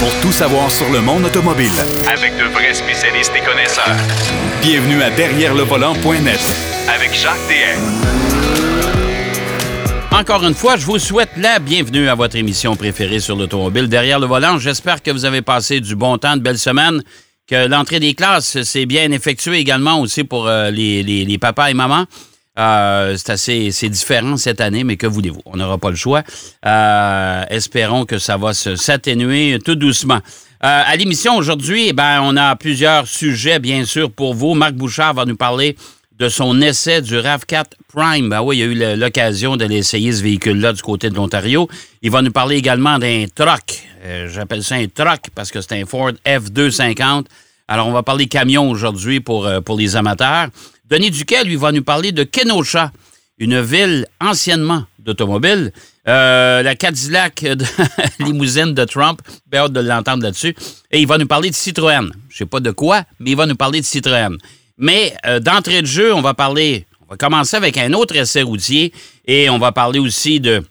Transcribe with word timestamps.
pour 0.00 0.12
tout 0.20 0.32
savoir 0.32 0.70
sur 0.70 0.90
le 0.90 1.00
monde 1.00 1.24
automobile. 1.24 1.70
Avec 2.12 2.36
de 2.36 2.44
vrais 2.52 2.74
spécialistes 2.74 3.32
et 3.36 3.40
connaisseurs. 3.44 3.96
Bienvenue 4.62 5.02
à 5.02 5.10
Derrière 5.10 5.54
le 5.54 5.62
volant.net 5.62 6.40
Avec 6.94 7.14
Jacques 7.14 7.36
DM. 7.48 7.80
Encore 10.14 10.44
une 10.46 10.54
fois, 10.54 10.76
je 10.76 10.86
vous 10.86 10.98
souhaite 10.98 11.30
la 11.36 11.58
bienvenue 11.58 12.08
à 12.08 12.14
votre 12.14 12.36
émission 12.36 12.74
préférée 12.76 13.20
sur 13.20 13.36
l'automobile 13.36 13.88
Derrière 13.88 14.18
le 14.18 14.26
volant. 14.26 14.58
J'espère 14.58 15.02
que 15.02 15.10
vous 15.10 15.24
avez 15.24 15.42
passé 15.42 15.80
du 15.80 15.94
bon 15.94 16.16
temps, 16.18 16.36
de 16.36 16.42
belles 16.42 16.58
semaines, 16.58 17.02
que 17.46 17.66
l'entrée 17.66 18.00
des 18.00 18.14
classes 18.14 18.62
s'est 18.62 18.86
bien 18.86 19.10
effectuée 19.12 19.58
également 19.58 20.00
aussi 20.00 20.24
pour 20.24 20.46
euh, 20.48 20.70
les, 20.70 21.02
les- 21.02 21.24
les 21.24 21.38
papas 21.38 21.68
et 21.70 21.74
mamans. 21.74 22.04
Euh, 22.58 23.16
c'est 23.16 23.30
assez 23.30 23.70
c'est 23.70 23.88
différent 23.88 24.36
cette 24.36 24.60
année, 24.60 24.84
mais 24.84 24.96
que 24.96 25.06
voulez-vous? 25.06 25.42
On 25.44 25.56
n'aura 25.56 25.78
pas 25.78 25.90
le 25.90 25.96
choix. 25.96 26.22
Euh, 26.64 27.44
espérons 27.50 28.04
que 28.04 28.18
ça 28.18 28.36
va 28.36 28.54
s'atténuer 28.54 29.58
tout 29.64 29.74
doucement. 29.74 30.20
Euh, 30.64 30.82
à 30.86 30.96
l'émission 30.96 31.36
aujourd'hui, 31.36 31.88
eh 31.88 31.92
ben, 31.92 32.20
on 32.22 32.36
a 32.36 32.56
plusieurs 32.56 33.06
sujets, 33.06 33.58
bien 33.58 33.84
sûr, 33.84 34.10
pour 34.10 34.34
vous. 34.34 34.54
Marc 34.54 34.72
Bouchard 34.72 35.12
va 35.12 35.26
nous 35.26 35.36
parler 35.36 35.76
de 36.18 36.30
son 36.30 36.62
essai 36.62 37.02
du 37.02 37.16
RAV4 37.16 37.64
Prime. 37.94 38.30
Ben 38.30 38.40
oui, 38.40 38.58
il 38.58 38.82
a 38.82 38.94
eu 38.94 38.96
l'occasion 38.96 39.58
de 39.58 39.66
l'essayer, 39.66 40.12
ce 40.12 40.22
véhicule-là, 40.22 40.72
du 40.72 40.80
côté 40.80 41.10
de 41.10 41.14
l'Ontario. 41.14 41.68
Il 42.00 42.10
va 42.10 42.22
nous 42.22 42.32
parler 42.32 42.56
également 42.56 42.98
d'un 42.98 43.26
truck. 43.34 43.82
Euh, 44.02 44.30
J'appelle 44.32 44.64
ça 44.64 44.76
un 44.76 44.86
truck 44.86 45.26
parce 45.34 45.50
que 45.50 45.60
c'est 45.60 45.78
un 45.78 45.84
Ford 45.84 46.12
F250. 46.24 47.26
Alors, 47.68 47.88
on 47.88 47.92
va 47.92 48.02
parler 48.02 48.26
camion 48.26 48.70
aujourd'hui 48.70 49.20
pour, 49.20 49.50
pour 49.64 49.76
les 49.76 49.94
amateurs. 49.94 50.48
Denis 50.88 51.10
Duquet, 51.10 51.42
lui, 51.42 51.56
va 51.56 51.72
nous 51.72 51.82
parler 51.82 52.12
de 52.12 52.22
Kenosha, 52.22 52.92
une 53.38 53.60
ville 53.60 54.06
anciennement 54.20 54.84
d'automobile. 55.00 55.72
Euh, 56.06 56.62
la 56.62 56.76
Cadillac 56.76 57.42
de 57.42 57.64
limousine 58.24 58.72
de 58.72 58.84
Trump. 58.84 59.20
Bien 59.50 59.62
hâte 59.62 59.72
de 59.72 59.80
l'entendre 59.80 60.22
là-dessus. 60.22 60.54
Et 60.92 61.00
il 61.00 61.06
va 61.08 61.18
nous 61.18 61.26
parler 61.26 61.50
de 61.50 61.54
Citroën. 61.56 62.12
Je 62.28 62.36
sais 62.36 62.46
pas 62.46 62.60
de 62.60 62.70
quoi, 62.70 63.02
mais 63.18 63.32
il 63.32 63.36
va 63.36 63.46
nous 63.46 63.56
parler 63.56 63.80
de 63.80 63.84
Citroën. 63.84 64.36
Mais 64.78 65.12
euh, 65.26 65.40
d'entrée 65.40 65.82
de 65.82 65.86
jeu, 65.86 66.14
on 66.14 66.20
va 66.20 66.34
parler, 66.34 66.86
on 67.00 67.10
va 67.10 67.16
commencer 67.16 67.56
avec 67.56 67.76
un 67.78 67.92
autre 67.92 68.14
essai 68.14 68.42
routier 68.42 68.92
et 69.26 69.50
on 69.50 69.58
va 69.58 69.72
parler 69.72 69.98
aussi 69.98 70.38
de, 70.38 70.62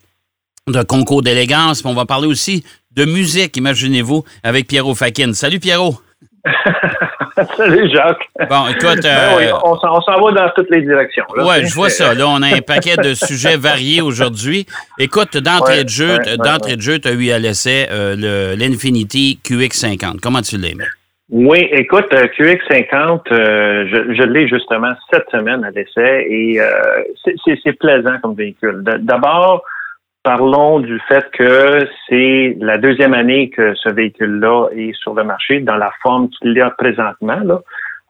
de 0.67 0.83
concours 0.83 1.23
d'élégance, 1.23 1.81
puis 1.81 1.91
on 1.91 1.95
va 1.95 2.05
parler 2.05 2.27
aussi 2.27 2.63
de 2.91 3.03
musique, 3.03 3.57
imaginez-vous, 3.57 4.23
avec 4.43 4.67
Pierrot 4.67 4.95
Fakin. 4.95 5.33
Salut 5.33 5.59
Pierrot! 5.59 5.99
Salut 7.57 7.89
Jacques. 7.91 8.29
Bon, 8.49 8.67
écoute, 8.67 9.01
Ben 9.03 9.35
oui, 9.37 9.43
euh, 9.45 9.53
on 9.63 9.75
s'en 9.79 9.97
on 9.97 10.01
s'en 10.01 10.21
va 10.21 10.31
dans 10.31 10.49
toutes 10.55 10.69
les 10.69 10.81
directions. 10.81 11.25
Ouais, 11.35 11.65
je 11.65 11.73
vois 11.73 11.89
ça. 11.89 12.13
Là, 12.13 12.25
on 12.27 12.41
a 12.41 12.55
un 12.55 12.61
paquet 12.61 12.95
de 12.97 13.13
sujets 13.13 13.57
variés 13.57 14.01
aujourd'hui. 14.01 14.65
Écoute, 14.99 15.37
d'entrée 15.37 15.77
Ouais, 15.79 15.83
de 15.83 15.89
jeu, 15.89 16.17
ouais, 16.17 16.37
d'entrée 16.37 16.75
de 16.75 16.81
jeu, 16.81 16.99
tu 16.99 17.07
as 17.07 17.13
eu 17.13 17.31
à 17.31 17.39
l'essai 17.39 17.87
euh, 17.91 18.55
l'Infinity 18.55 19.39
QX50. 19.43 20.19
Comment 20.21 20.41
tu 20.41 20.57
l'aimes? 20.57 20.83
Oui, 21.31 21.67
écoute, 21.71 22.05
euh, 22.13 22.27
QX50, 22.37 23.21
euh, 23.31 23.85
je, 23.91 24.13
je 24.13 24.23
l'ai 24.23 24.47
justement 24.47 24.91
cette 25.11 25.27
semaine 25.31 25.63
à 25.63 25.71
l'essai 25.71 26.27
et 26.29 26.59
c'est- 27.23 27.73
plaisant 27.79 28.17
comme 28.21 28.35
véhicule. 28.35 28.83
D'abord, 28.99 29.63
parlons 30.25 30.79
du 30.79 30.99
fait 31.07 31.23
que 31.31 31.87
c'est 32.09 32.57
la 32.59 32.79
deuxième 32.79 33.13
année 33.13 33.51
que 33.51 33.75
ce 33.75 33.89
véhicule-là 33.89 34.69
est 34.75 34.93
sur 34.95 35.13
le 35.13 35.23
marché 35.23 35.59
dans 35.59 35.77
la 35.77 35.91
forme 36.01 36.29
qu'il 36.29 36.59
a 36.59 36.71
présentement. 36.71 37.39
Là. 37.43 37.61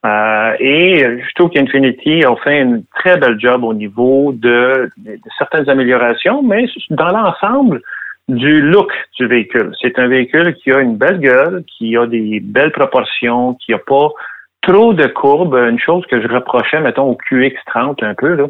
Euh, 0.06 0.56
et 0.60 1.00
je 1.00 1.34
trouve 1.36 1.50
qu'Infinity 1.50 2.24
a 2.24 2.36
fait 2.38 2.62
une 2.62 2.84
très 2.96 3.18
belle 3.18 3.38
job 3.38 3.66
au 3.66 3.74
niveau 3.74 4.32
de, 4.34 4.90
de 4.98 5.20
certaines 5.38 5.70
améliorations, 5.70 6.42
mais 6.42 6.66
dans 6.90 7.10
l'ensemble, 7.10 7.82
du 8.30 8.62
look 8.62 8.92
du 9.20 9.28
véhicule. 9.28 9.72
C'est 9.82 10.00
un 10.00 10.08
véhicule 10.08 10.56
qui 10.56 10.72
a 10.72 10.80
une 10.80 10.96
belle 10.96 11.20
gueule, 11.20 11.64
qui 11.78 11.98
a 11.98 12.08
des 12.08 12.40
belles 12.40 12.72
proportions, 12.72 13.56
qui 13.56 13.74
a 13.74 13.78
pas 13.78 14.10
trop 14.62 14.94
de 14.94 15.06
courbes. 15.08 15.56
Une 15.56 15.80
chose 15.80 16.06
que 16.08 16.22
je 16.22 16.28
reprochais, 16.28 16.80
mettons, 16.80 17.10
au 17.12 17.18
QX30 17.30 18.04
un 18.04 18.16
peu, 18.16 18.36
là, 18.36 18.46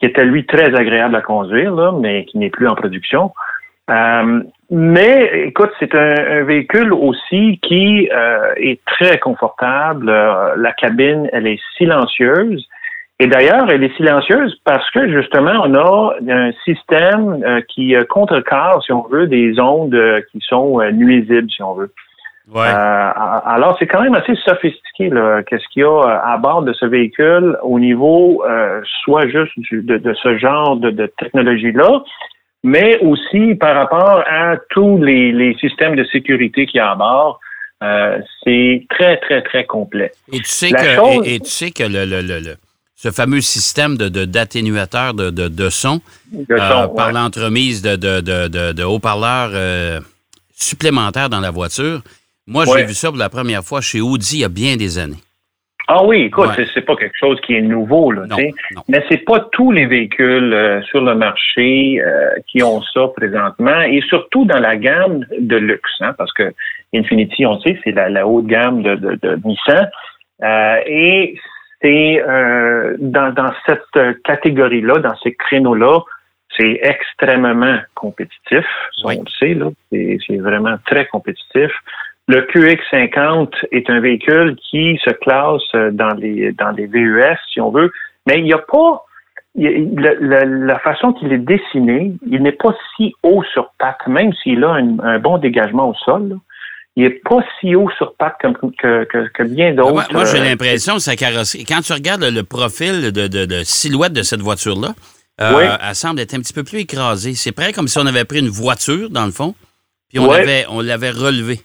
qui 0.00 0.06
était 0.06 0.24
lui 0.24 0.46
très 0.46 0.74
agréable 0.74 1.14
à 1.14 1.20
conduire, 1.20 1.74
là, 1.74 1.92
mais 1.92 2.24
qui 2.24 2.38
n'est 2.38 2.50
plus 2.50 2.66
en 2.66 2.74
production. 2.74 3.32
Euh, 3.90 4.42
mais 4.70 5.46
écoute, 5.46 5.70
c'est 5.78 5.94
un, 5.94 6.40
un 6.40 6.44
véhicule 6.44 6.92
aussi 6.92 7.58
qui 7.62 8.08
euh, 8.12 8.52
est 8.56 8.80
très 8.84 9.18
confortable. 9.18 10.08
Euh, 10.08 10.54
la 10.56 10.72
cabine, 10.72 11.28
elle 11.32 11.46
est 11.46 11.60
silencieuse. 11.76 12.66
Et 13.18 13.26
d'ailleurs, 13.26 13.70
elle 13.70 13.82
est 13.82 13.94
silencieuse 13.96 14.58
parce 14.64 14.88
que 14.92 15.10
justement, 15.10 15.52
on 15.64 15.74
a 15.74 16.14
un 16.28 16.52
système 16.64 17.42
euh, 17.44 17.60
qui 17.68 17.94
euh, 17.94 18.04
contrecarre, 18.08 18.82
si 18.82 18.92
on 18.92 19.02
veut, 19.08 19.26
des 19.26 19.60
ondes 19.60 19.98
qui 20.32 20.38
sont 20.40 20.80
nuisibles, 20.92 21.50
si 21.50 21.62
on 21.62 21.74
veut. 21.74 21.92
Ouais. 22.52 22.66
Euh, 22.66 23.10
alors, 23.46 23.76
c'est 23.78 23.86
quand 23.86 24.02
même 24.02 24.14
assez 24.14 24.34
sophistiqué, 24.44 25.08
là, 25.08 25.42
qu'est-ce 25.44 25.66
qu'il 25.72 25.82
y 25.82 25.84
a 25.84 25.88
euh, 25.88 26.18
à 26.34 26.36
bord 26.36 26.62
de 26.62 26.72
ce 26.72 26.84
véhicule 26.84 27.56
au 27.62 27.78
niveau 27.78 28.42
euh, 28.48 28.80
soit 29.04 29.28
juste 29.28 29.52
du- 29.58 29.82
de, 29.82 29.98
de 29.98 30.14
ce 30.14 30.36
genre 30.38 30.76
de, 30.76 30.90
de 30.90 31.06
technologie-là, 31.18 32.02
mais 32.64 32.98
aussi 33.00 33.54
par 33.54 33.76
rapport 33.76 34.24
à 34.28 34.56
tous 34.70 34.98
les, 35.02 35.30
les 35.32 35.54
systèmes 35.58 35.94
de 35.96 36.04
sécurité 36.04 36.66
qu'il 36.66 36.78
y 36.78 36.80
a 36.80 36.90
à 36.90 36.94
bord. 36.96 37.38
Euh, 37.82 38.18
c'est 38.44 38.84
très, 38.90 39.16
très, 39.18 39.40
très 39.42 39.64
complet. 39.64 40.12
Et 40.32 40.38
tu 40.38 40.44
sais 40.44 40.68
la 40.70 40.78
que, 40.82 40.94
chose- 40.96 41.26
et, 41.26 41.34
et 41.36 41.40
tu 41.40 41.48
sais 41.50 41.70
que 41.70 41.84
le, 41.84 42.04
le- 42.04 42.20
le- 42.20 42.40
le- 42.40 42.56
ce 42.96 43.10
fameux 43.10 43.40
système 43.40 43.96
de, 43.96 44.08
de- 44.10 44.26
d'atténuateur 44.26 45.14
de, 45.14 45.30
de, 45.30 45.48
de 45.48 45.70
son, 45.70 46.00
De 46.30 46.52
euh, 46.54 46.58
son, 46.58 46.88
par 46.94 47.12
l'entremise 47.12 47.80
de, 47.80 47.96
de, 47.96 48.20
de, 48.20 48.48
de- 48.48 48.72
de 48.72 48.82
haut-parleurs 48.84 49.52
euh, 49.54 50.00
supplémentaires 50.54 51.30
dans 51.30 51.40
la 51.40 51.50
voiture, 51.50 52.02
moi, 52.50 52.64
j'ai 52.66 52.84
vu 52.84 52.94
ça 52.94 53.08
pour 53.08 53.18
la 53.18 53.28
première 53.30 53.62
fois 53.62 53.80
chez 53.80 54.00
Audi 54.00 54.36
il 54.38 54.40
y 54.40 54.44
a 54.44 54.48
bien 54.48 54.76
des 54.76 54.98
années. 54.98 55.22
Ah 55.92 56.04
oui, 56.04 56.18
écoute, 56.22 56.50
Ouais. 56.56 56.66
c'est- 56.72 56.82
pas 56.82 56.94
quelque 56.94 57.16
chose 57.18 57.40
qui 57.40 57.54
est 57.54 57.60
nouveau, 57.62 58.12
là, 58.12 58.22
Non, 58.28 58.36
non. 58.76 58.82
Mais 58.88 59.04
c'est 59.08 59.24
pas 59.24 59.40
tous 59.50 59.72
les 59.72 59.86
véhicules 59.86 60.52
euh, 60.54 60.80
sur 60.82 61.00
le 61.00 61.16
marché 61.16 62.00
euh, 62.00 62.30
qui 62.48 62.62
ont 62.62 62.80
ça 62.94 63.08
présentement, 63.16 63.80
et 63.80 64.00
surtout 64.02 64.44
dans 64.44 64.60
la 64.60 64.76
gamme 64.76 65.26
de 65.40 65.56
luxe, 65.56 65.90
hein, 66.00 66.12
parce 66.16 66.32
que 66.32 66.52
Infinity, 66.94 67.44
on 67.44 67.60
sait, 67.60 67.76
c'est 67.82 67.90
la, 67.90 68.08
la 68.08 68.24
haute 68.26 68.46
gamme 68.46 68.82
de, 68.82 68.94
de, 68.94 69.18
de 69.22 69.40
Nissan, 69.44 69.90
Euh, 70.42 70.76
et 70.86 71.36
c'est 71.82 72.22
dans, 72.98 73.30
dans 73.34 73.52
cette 73.66 74.22
catégorie-là, 74.24 74.98
dans 75.00 75.16
ces 75.22 75.34
créneaux-là, 75.34 76.00
c'est 76.56 76.78
extrêmement 76.82 77.78
compétitif, 77.94 78.64
Oui. 79.04 79.16
on 79.18 79.24
le 79.24 79.30
sait, 79.38 79.54
là, 79.54 79.66
c'est 79.90 80.36
vraiment 80.38 80.76
très 80.86 81.06
compétitif. 81.06 81.70
Le 82.32 82.40
QX50 82.42 83.48
est 83.72 83.88
un 83.90 84.00
véhicule 84.00 84.56
qui 84.70 84.98
se 85.04 85.10
classe 85.24 85.62
euh, 85.74 85.90
dans 85.90 86.14
les 86.22 86.52
dans 86.52 86.70
les 86.70 86.86
VUS, 86.86 87.38
si 87.52 87.60
on 87.60 87.70
veut, 87.70 87.90
mais 88.26 88.38
il 88.38 88.44
n'y 88.44 88.52
a 88.52 88.58
pas 88.58 89.04
la 89.56 90.78
façon 90.78 91.12
qu'il 91.12 91.32
est 91.32 91.38
dessiné, 91.38 92.12
il 92.26 92.40
n'est 92.42 92.52
pas 92.52 92.74
si 92.96 93.12
haut 93.24 93.42
sur 93.52 93.72
patte, 93.78 94.06
même 94.06 94.32
s'il 94.42 94.62
a 94.64 94.70
un, 94.74 94.98
un 95.00 95.18
bon 95.18 95.38
dégagement 95.38 95.88
au 95.90 95.94
sol. 96.04 96.28
là, 96.28 96.36
il 96.96 97.04
n'est 97.04 97.10
pas 97.10 97.40
si 97.58 97.74
haut 97.74 97.90
sur 97.98 98.14
patte 98.14 98.36
comme, 98.40 98.56
que, 98.78 99.04
que, 99.04 99.28
que 99.28 99.42
bien 99.42 99.74
d'autres. 99.74 99.92
Moi, 99.92 100.04
moi, 100.12 100.24
j'ai 100.24 100.38
euh, 100.40 100.44
l'impression 100.44 100.94
que 100.94 101.00
sa 101.00 101.16
carrosserie, 101.16 101.64
quand 101.64 101.80
tu 101.82 101.92
regardes 101.92 102.22
le, 102.22 102.30
le 102.30 102.42
profil 102.44 103.12
de, 103.12 103.26
de- 103.26 103.46
de 103.46 103.62
silhouette 103.64 104.12
de 104.12 104.22
cette 104.22 104.40
voiture-là, 104.40 104.90
euh, 105.40 105.52
Oui. 105.56 105.64
elle 105.88 105.94
semble 105.94 106.20
être 106.20 106.34
un 106.34 106.40
petit 106.40 106.52
peu 106.52 106.62
plus 106.64 106.80
écrasée. 106.80 107.34
C'est 107.34 107.52
près 107.52 107.72
comme 107.72 107.88
si 107.88 107.98
on 107.98 108.06
avait 108.06 108.24
pris 108.24 108.40
une 108.40 108.48
voiture, 108.50 109.08
dans 109.10 109.24
le 109.26 109.32
fond, 109.32 109.54
puis 110.08 110.18
on 110.18 110.30
l'avait 110.30 110.64
on 110.68 110.80
l'avait 110.80 111.10
relevée. 111.10 111.60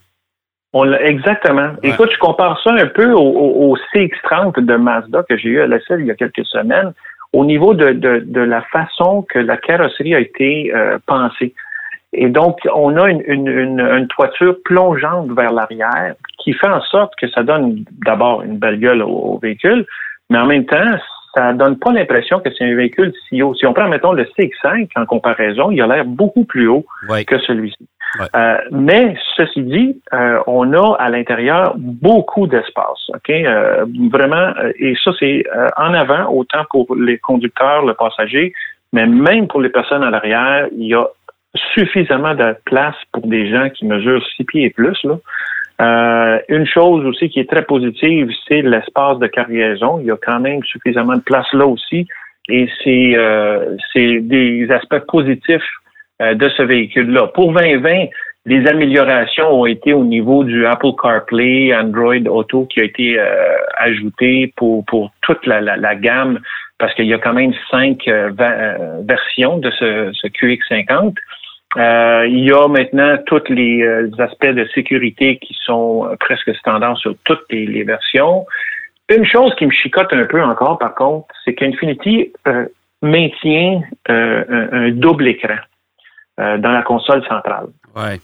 On 0.77 0.83
l'a- 0.83 1.01
exactement. 1.03 1.69
Ouais. 1.81 1.89
Écoute, 1.91 2.11
je 2.11 2.17
compare 2.19 2.59
ça 2.61 2.71
un 2.73 2.87
peu 2.87 3.11
au, 3.13 3.19
au- 3.21 3.71
au 3.71 3.77
CX-30 3.93 4.59
de 4.59 4.75
Mazda 4.75 5.23
que 5.29 5.37
j'ai 5.37 5.49
eu 5.49 5.61
à 5.61 5.67
l'essai 5.67 5.95
il 5.99 6.05
y 6.05 6.11
a 6.11 6.15
quelques 6.15 6.45
semaines, 6.45 6.91
au 7.31 7.45
niveau 7.45 7.73
de, 7.73 7.91
de, 7.93 8.23
de 8.25 8.41
la 8.41 8.61
façon 8.63 9.25
que 9.29 9.39
la 9.39 9.55
carrosserie 9.57 10.15
a 10.15 10.19
été 10.19 10.73
euh, 10.75 10.97
pensée. 11.05 11.53
Et 12.13 12.27
donc, 12.29 12.57
on 12.73 12.95
a 12.97 13.09
une, 13.09 13.23
une, 13.25 13.47
une, 13.47 13.79
une 13.79 14.07
toiture 14.07 14.55
plongeante 14.65 15.29
vers 15.31 15.51
l'arrière 15.51 16.15
qui 16.39 16.51
fait 16.53 16.67
en 16.67 16.81
sorte 16.81 17.13
que 17.19 17.27
ça 17.29 17.43
donne 17.43 17.83
d'abord 18.05 18.41
une 18.43 18.57
belle 18.57 18.79
gueule 18.79 19.01
au, 19.01 19.07
au 19.09 19.39
véhicule, 19.39 19.85
mais 20.29 20.37
en 20.39 20.45
même 20.45 20.65
temps, 20.65 20.97
ça 21.35 21.51
donne 21.53 21.77
pas 21.77 21.91
l'impression 21.91 22.39
que 22.39 22.49
c'est 22.57 22.63
un 22.63 22.75
véhicule 22.75 23.11
si 23.27 23.41
haut. 23.43 23.53
Si 23.55 23.65
on 23.65 23.73
prend, 23.73 23.89
mettons, 23.89 24.13
le 24.13 24.23
CX5 24.37 24.89
en 24.95 25.05
comparaison, 25.05 25.71
il 25.71 25.81
a 25.81 25.87
l'air 25.87 26.05
beaucoup 26.05 26.45
plus 26.45 26.67
haut 26.69 26.85
Ouais. 27.09 27.25
que 27.25 27.37
celui-ci. 27.39 27.85
Euh, 28.35 28.57
mais 28.71 29.15
ceci 29.35 29.61
dit, 29.61 30.01
euh, 30.13 30.39
on 30.47 30.73
a 30.73 30.95
à 30.97 31.09
l'intérieur 31.09 31.73
beaucoup 31.77 32.47
d'espace. 32.47 33.09
Ok, 33.09 33.29
Euh, 33.29 33.85
vraiment, 34.11 34.53
et 34.79 34.95
ça 35.03 35.11
c'est 35.19 35.43
en 35.77 35.93
avant 35.93 36.29
autant 36.29 36.63
pour 36.69 36.95
les 36.95 37.17
conducteurs, 37.17 37.85
le 37.85 37.93
passager, 37.93 38.53
mais 38.93 39.05
même 39.05 39.47
pour 39.47 39.61
les 39.61 39.69
personnes 39.69 40.03
à 40.03 40.09
l'arrière, 40.09 40.67
il 40.77 40.87
y 40.87 40.93
a 40.93 41.05
suffisamment 41.73 42.35
de 42.35 42.55
place 42.65 42.95
pour 43.11 43.27
des 43.27 43.49
gens 43.49 43.69
qui 43.69 43.85
mesurent 43.85 44.25
six 44.35 44.43
pieds 44.43 44.65
et 44.65 44.69
plus. 44.69 44.97
Là. 45.03 46.39
Une 46.49 46.65
chose 46.65 47.05
aussi 47.05 47.29
qui 47.29 47.39
est 47.39 47.49
très 47.49 47.63
positive, 47.63 48.29
c'est 48.47 48.61
l'espace 48.61 49.19
de 49.19 49.27
cargaison. 49.27 49.99
Il 49.99 50.07
y 50.07 50.11
a 50.11 50.17
quand 50.17 50.39
même 50.39 50.63
suffisamment 50.63 51.15
de 51.15 51.21
place 51.21 51.47
là 51.53 51.65
aussi. 51.65 52.07
Et 52.47 52.69
c'est 52.83 53.13
euh, 53.15 53.75
des 53.95 54.67
aspects 54.69 55.05
positifs 55.07 55.69
de 56.19 56.49
ce 56.49 56.63
véhicule-là. 56.63 57.27
Pour 57.27 57.51
2020, 57.53 58.07
Les 58.47 58.67
améliorations 58.67 59.49
ont 59.61 59.65
été 59.65 59.93
au 59.93 60.03
niveau 60.03 60.43
du 60.43 60.67
Apple 60.67 60.91
CarPlay, 61.01 61.75
Android 61.75 62.27
Auto 62.27 62.65
qui 62.65 62.79
a 62.79 62.83
été 62.83 63.19
euh, 63.19 63.57
ajouté 63.77 64.53
pour, 64.55 64.85
pour 64.85 65.11
toute 65.21 65.43
la, 65.47 65.61
la, 65.61 65.95
gamme 65.95 66.39
parce 66.77 66.93
qu'il 66.93 67.05
y 67.05 67.13
a 67.15 67.17
quand 67.17 67.33
même 67.33 67.53
cinq 67.71 68.07
euh, 68.07 68.31
euh, 68.39 69.01
versions 69.01 69.57
de 69.57 69.71
ce, 69.71 70.11
ce 70.13 70.27
QX50. 70.27 71.15
il 72.27 72.45
y 72.45 72.51
a 72.51 72.67
maintenant 72.67 73.17
tous 73.25 73.49
les 73.49 73.83
aspects 74.19 74.45
de 74.45 74.67
sécurité 74.75 75.37
qui 75.37 75.57
sont 75.63 76.07
presque 76.19 76.55
standards 76.55 76.99
sur 76.99 77.15
toutes 77.23 77.45
les, 77.49 77.83
versions. 77.83 78.45
Une 79.09 79.25
chose 79.25 79.55
qui 79.55 79.65
me 79.65 79.71
chicote 79.71 80.13
un 80.13 80.25
peu 80.25 80.41
encore, 80.43 80.77
par 80.77 80.93
contre, 80.93 81.25
c'est 81.43 81.55
qu'Infinity 81.55 82.31
maintient 83.01 83.81
un, 84.07 84.89
double 84.91 85.29
écran 85.29 85.57
dans 86.37 86.71
la 86.71 86.81
console 86.81 87.23
centrale. 87.25 87.67
Ouais. 87.95 88.19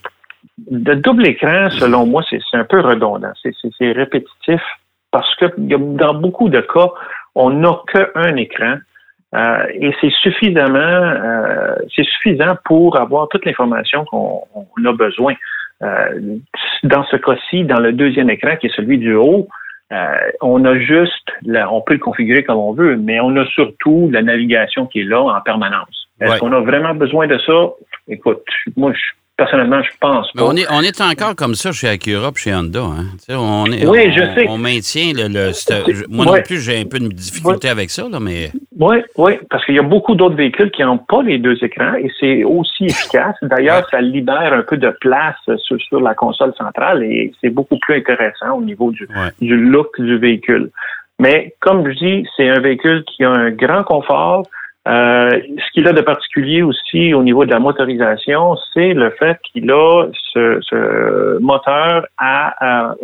Le 0.70 0.94
double 0.96 1.26
écran, 1.26 1.70
selon 1.70 2.06
moi, 2.06 2.22
c'est 2.28 2.40
un 2.52 2.64
peu 2.64 2.80
redondant. 2.80 3.32
C'est 3.42 3.92
répétitif 3.92 4.60
parce 5.10 5.34
que 5.36 5.46
dans 5.56 6.14
beaucoup 6.14 6.48
de 6.48 6.60
cas, 6.60 6.88
on 7.34 7.50
n'a 7.50 7.76
qu'un 7.92 8.36
écran. 8.36 8.76
Euh, 9.34 9.66
et 9.72 9.94
c'est 10.00 10.10
suffisamment, 10.10 10.78
euh, 10.78 11.74
c'est 11.94 12.04
suffisant 12.04 12.54
pour 12.64 12.98
avoir 12.98 13.28
toute 13.28 13.46
l'information 13.46 14.04
qu'on 14.04 14.44
a 14.84 14.92
besoin. 14.92 15.34
Euh, 15.82 16.36
dans 16.82 17.04
ce 17.04 17.16
cas-ci, 17.16 17.64
dans 17.64 17.80
le 17.80 17.92
deuxième 17.92 18.28
écran, 18.30 18.56
qui 18.56 18.66
est 18.66 18.76
celui 18.76 18.98
du 18.98 19.14
haut, 19.14 19.48
on 20.40 20.64
a 20.64 20.78
juste, 20.78 21.28
on 21.46 21.82
peut 21.82 21.92
le 21.92 22.00
configurer 22.00 22.44
comme 22.44 22.56
on 22.56 22.72
veut, 22.72 22.96
mais 22.96 23.20
on 23.20 23.36
a 23.36 23.44
surtout 23.44 24.08
la 24.10 24.22
navigation 24.22 24.86
qui 24.86 25.00
est 25.00 25.04
là 25.04 25.20
en 25.20 25.40
permanence. 25.42 26.01
Est-ce 26.22 26.38
qu'on 26.38 26.52
a 26.52 26.60
vraiment 26.60 26.94
besoin 26.94 27.26
de 27.26 27.38
ça? 27.38 27.70
Écoute, 28.08 28.42
moi, 28.76 28.92
je 28.92 29.00
personnellement, 29.36 29.82
je 29.82 29.90
pense 30.00 30.30
pas. 30.32 30.44
on, 30.44 30.56
est, 30.56 30.66
on 30.70 30.82
est 30.82 31.00
encore 31.00 31.34
comme 31.34 31.54
ça 31.54 31.72
chez 31.72 31.88
Acura 31.88 32.28
et 32.28 32.38
chez 32.38 32.54
Honda. 32.54 32.80
Hein? 32.80 33.06
On 33.30 33.66
est, 33.66 33.86
oui, 33.86 34.12
je 34.12 34.20
sais. 34.34 34.46
On 34.48 34.58
maintient 34.58 35.12
le. 35.14 35.52
moi 36.08 36.24
non 36.24 36.42
plus, 36.42 36.60
j'ai 36.60 36.80
un 36.80 36.84
peu 36.84 36.98
de 36.98 37.08
difficulté 37.08 37.68
avec 37.68 37.90
ça, 37.90 38.08
là, 38.08 38.20
mais. 38.20 38.50
Oui, 38.78 38.96
oui, 39.16 39.32
parce 39.50 39.64
qu'il 39.64 39.74
y 39.74 39.78
a 39.78 39.82
beaucoup 39.82 40.14
d'autres 40.14 40.34
véhicules 40.34 40.70
qui 40.70 40.82
n'ont 40.82 40.98
pas 40.98 41.22
les 41.22 41.38
deux 41.38 41.56
écrans 41.62 41.94
et 41.94 42.10
c'est 42.18 42.44
aussi 42.44 42.86
efficace. 42.86 43.36
D'ailleurs, 43.42 43.88
ça 43.90 44.00
libère 44.00 44.52
un 44.52 44.62
peu 44.62 44.76
de 44.76 44.90
place 45.00 45.36
sur, 45.58 46.00
la 46.00 46.14
console 46.14 46.52
centrale 46.56 47.02
et 47.04 47.32
c'est 47.40 47.50
beaucoup 47.50 47.78
plus 47.78 47.96
intéressant 47.96 48.56
au 48.56 48.62
niveau 48.62 48.90
du, 48.90 49.06
du 49.40 49.56
look 49.56 50.00
du 50.00 50.18
véhicule. 50.18 50.70
Mais 51.18 51.54
comme 51.60 51.88
je 51.88 51.96
dis, 51.96 52.28
c'est 52.36 52.48
un 52.48 52.60
véhicule 52.60 53.04
qui 53.04 53.22
a 53.24 53.30
un 53.30 53.50
grand 53.50 53.84
confort. 53.84 54.46
Euh, 54.88 55.30
ce 55.30 55.72
qu'il 55.72 55.86
a 55.86 55.92
de 55.92 56.00
particulier 56.00 56.62
aussi 56.62 57.14
au 57.14 57.22
niveau 57.22 57.44
de 57.44 57.50
la 57.50 57.60
motorisation, 57.60 58.56
c'est 58.74 58.94
le 58.94 59.10
fait 59.10 59.38
qu'il 59.44 59.70
a 59.70 60.06
ce, 60.32 61.38
moteur 61.38 62.06
à, 62.18 62.94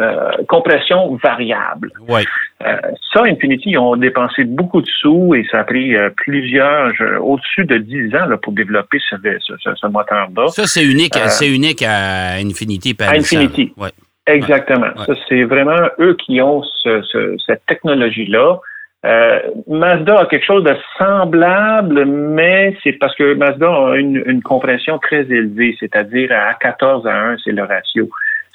euh, 0.00 0.30
compression 0.48 1.18
variable. 1.22 1.90
Ouais. 2.06 2.24
Euh, 2.66 2.76
ça, 3.12 3.22
Infinity, 3.24 3.70
ils 3.70 3.78
ont 3.78 3.96
dépensé 3.96 4.44
beaucoup 4.44 4.82
de 4.82 4.86
sous 5.00 5.34
et 5.34 5.46
ça 5.50 5.60
a 5.60 5.64
pris 5.64 5.94
plusieurs, 6.16 6.92
au-dessus 7.20 7.64
de 7.64 7.78
10 7.78 8.14
ans 8.16 8.26
là, 8.26 8.36
pour 8.36 8.52
développer 8.52 8.98
ce, 9.08 9.16
ce, 9.16 9.86
moteur-là. 9.86 10.48
Ça, 10.48 10.66
c'est 10.66 10.84
unique, 10.84 11.14
c'est 11.28 11.48
unique 11.48 11.82
à 11.82 12.34
Infinity. 12.34 12.94
à 13.00 13.12
Infinity. 13.12 13.72
Ouais. 13.78 13.90
Exactement. 14.26 14.90
Ça, 15.06 15.14
c'est 15.28 15.44
vraiment 15.44 15.80
eux 15.98 16.14
qui 16.14 16.40
ont 16.42 16.62
cette 16.84 17.64
technologie-là. 17.66 18.58
Euh, 19.06 19.40
Mazda 19.66 20.20
a 20.20 20.26
quelque 20.26 20.44
chose 20.44 20.62
de 20.62 20.76
semblable, 20.98 22.04
mais 22.04 22.76
c'est 22.82 22.92
parce 22.92 23.14
que 23.16 23.34
Mazda 23.34 23.66
a 23.66 23.96
une, 23.96 24.22
une 24.26 24.42
compression 24.42 24.98
très 24.98 25.22
élevée, 25.22 25.74
c'est-à-dire 25.80 26.30
à 26.32 26.52
14 26.54 27.06
à 27.06 27.28
1, 27.30 27.36
c'est 27.44 27.52
le 27.52 27.62
ratio. 27.62 28.10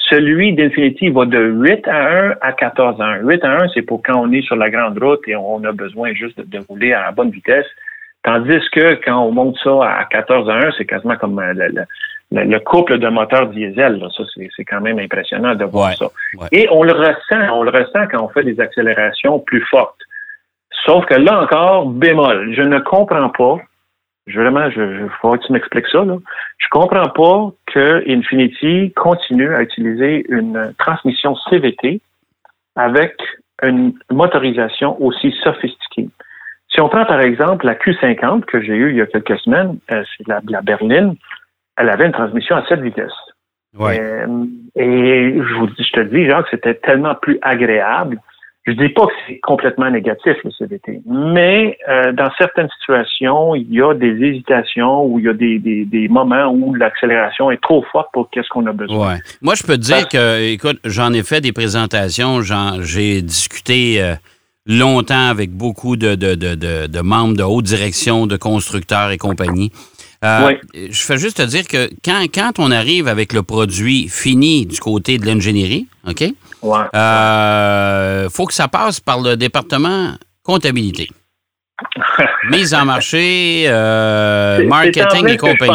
Celui 0.10 0.54
d'Infinity 0.54 1.10
va 1.10 1.26
de 1.26 1.40
8 1.40 1.88
à 1.88 2.28
1 2.30 2.36
à 2.42 2.52
14 2.54 3.02
à 3.02 3.06
1. 3.06 3.22
8 3.22 3.44
à 3.44 3.64
1, 3.64 3.70
c'est 3.74 3.82
pour 3.82 4.04
quand 4.04 4.22
on 4.22 4.32
est 4.32 4.44
sur 4.44 4.56
la 4.56 4.70
grande 4.70 5.02
route 5.02 5.22
et 5.28 5.36
on 5.36 5.64
a 5.64 5.72
besoin 5.72 6.14
juste 6.14 6.40
de, 6.40 6.60
rouler 6.68 6.94
à 6.94 7.06
la 7.06 7.12
bonne 7.12 7.32
vitesse. 7.32 7.66
Tandis 8.24 8.62
que 8.72 9.04
quand 9.04 9.20
on 9.20 9.32
monte 9.32 9.58
ça 9.64 9.72
à 9.84 10.06
14 10.06 10.50
à 10.50 10.54
1, 10.68 10.72
c'est 10.78 10.86
quasiment 10.86 11.16
comme 11.16 11.40
euh, 11.40 11.86
le, 12.32 12.60
couple 12.60 13.00
de 13.00 13.08
moteurs 13.08 13.48
diesel. 13.48 14.04
Ça, 14.16 14.24
c'est 14.56 14.66
quand 14.66 14.82
même 14.82 15.00
impressionnant 15.00 15.56
de 15.56 15.66
voir 15.66 15.94
ça. 15.94 16.08
Et 16.52 16.68
on 16.72 16.84
le 16.84 16.92
ressent, 16.94 17.54
on 17.54 17.64
le 17.64 17.72
ressent 17.72 18.06
quand 18.12 18.24
on 18.24 18.30
fait 18.30 18.44
des 18.44 18.60
accélérations 18.60 19.40
plus 19.40 19.66
fortes. 19.66 20.05
Sauf 20.86 21.06
que 21.06 21.16
là 21.16 21.42
encore, 21.42 21.88
bémol, 21.88 22.54
je 22.54 22.62
ne 22.62 22.80
comprends 22.80 23.30
pas, 23.30 23.58
vraiment, 24.28 24.70
je, 24.70 25.00
je 25.00 25.08
faut 25.22 25.32
que 25.32 25.46
tu 25.46 25.52
m'expliques 25.52 25.88
ça, 25.88 26.06
là. 26.06 26.18
Je 26.58 26.68
comprends 26.70 27.10
pas 27.10 27.52
que 27.74 28.10
Infinity 28.10 28.94
continue 28.96 29.54
à 29.54 29.62
utiliser 29.62 30.26
une 30.30 30.74
transmission 30.78 31.36
CVT 31.50 32.02
avec 32.76 33.16
une 33.64 33.94
motorisation 34.12 35.02
aussi 35.02 35.34
sophistiquée. 35.44 36.10
Si 36.70 36.82
on 36.82 36.90
prend 36.90 37.06
par 37.06 37.22
exemple 37.22 37.66
la 37.66 37.76
Q50 37.76 38.46
que 38.46 38.62
j'ai 38.62 38.74
eue 38.74 38.92
il 38.92 38.98
y 38.98 39.02
a 39.02 39.06
quelques 39.06 39.40
semaines, 39.40 39.78
euh, 39.92 40.04
c'est 40.18 40.28
la, 40.28 40.42
la 40.48 40.62
berline, 40.62 41.16
elle 41.78 41.90
avait 41.90 42.06
une 42.06 42.12
transmission 42.12 42.56
à 42.56 42.66
7 42.68 42.82
vitesses. 42.82 43.12
Ouais. 43.78 44.00
Euh, 44.00 44.46
et 44.76 45.34
je, 45.36 45.54
vous, 45.56 45.68
je 45.68 45.92
te 45.92 46.00
dis, 46.02 46.26
Jacques, 46.26 46.48
c'était 46.52 46.76
tellement 46.76 47.16
plus 47.16 47.40
agréable 47.42 48.20
je 48.68 48.72
dis 48.72 48.90
pas 48.90 49.06
que 49.06 49.14
c'est 49.28 49.40
complètement 49.42 49.92
négatif 49.92 50.34
le 50.44 50.52
CVT, 50.52 51.02
mais 51.06 51.78
euh, 51.88 52.12
dans 52.14 52.32
certaines 52.38 52.70
situations, 52.80 53.54
il 53.54 53.72
y 53.72 53.82
a 53.82 53.94
des 53.94 54.08
hésitations 54.08 55.06
ou 55.06 55.20
il 55.20 55.26
y 55.26 55.30
a 55.30 55.34
des, 55.34 55.60
des, 55.60 55.86
des 55.86 56.08
moments 56.08 56.52
où 56.52 56.74
l'accélération 56.74 57.52
est 57.52 57.62
trop 57.62 57.86
forte 57.92 58.08
pour 58.12 58.30
qu'est-ce 58.32 58.50
qu'on 58.50 58.66
a 58.66 58.72
besoin. 58.72 59.14
Ouais. 59.14 59.20
Moi, 59.42 59.54
je 59.54 59.64
peux 59.64 59.78
te 59.78 59.82
dire 59.82 60.08
que, 60.08 60.52
écoute, 60.52 60.80
j'en 60.84 61.14
ai 61.14 61.22
fait 61.22 61.42
des 61.42 61.52
présentations, 61.52 62.42
j'ai 62.82 63.22
discuté 63.22 64.02
euh, 64.02 64.16
longtemps 64.66 65.28
avec 65.28 65.52
beaucoup 65.52 65.96
de, 65.96 66.16
de, 66.16 66.34
de, 66.34 66.88
de, 66.88 67.02
membres 67.02 67.38
de 67.38 67.44
haute 67.44 67.66
direction, 67.66 68.26
de 68.26 68.36
constructeurs 68.36 69.12
et 69.12 69.20
compagnie. 69.20 69.72
Euh, 70.24 70.54
je 70.74 71.04
fais 71.04 71.20
juste 71.20 71.38
te 71.38 71.44
dire 71.44 71.68
que 71.68 71.88
quand, 72.04 72.24
quand 72.34 72.54
on 72.58 72.72
arrive 72.72 73.08
avec 73.08 73.32
le 73.32 73.44
produit 73.44 74.08
fini 74.08 74.66
du 74.66 74.80
côté 74.80 75.20
de 75.20 75.26
l'ingénierie, 75.28 75.88
OK? 76.08 76.24
Ouais. 76.66 76.80
Euh, 76.96 78.28
faut 78.30 78.46
que 78.46 78.54
ça 78.54 78.68
passe 78.68 79.00
par 79.00 79.22
le 79.22 79.38
département 79.38 80.14
comptabilité. 80.44 81.08
Mise 82.50 82.74
en 82.74 82.86
marché, 82.86 83.66
euh, 83.68 84.66
marketing 84.66 85.28
et 85.28 85.38
compagnie. 85.38 85.74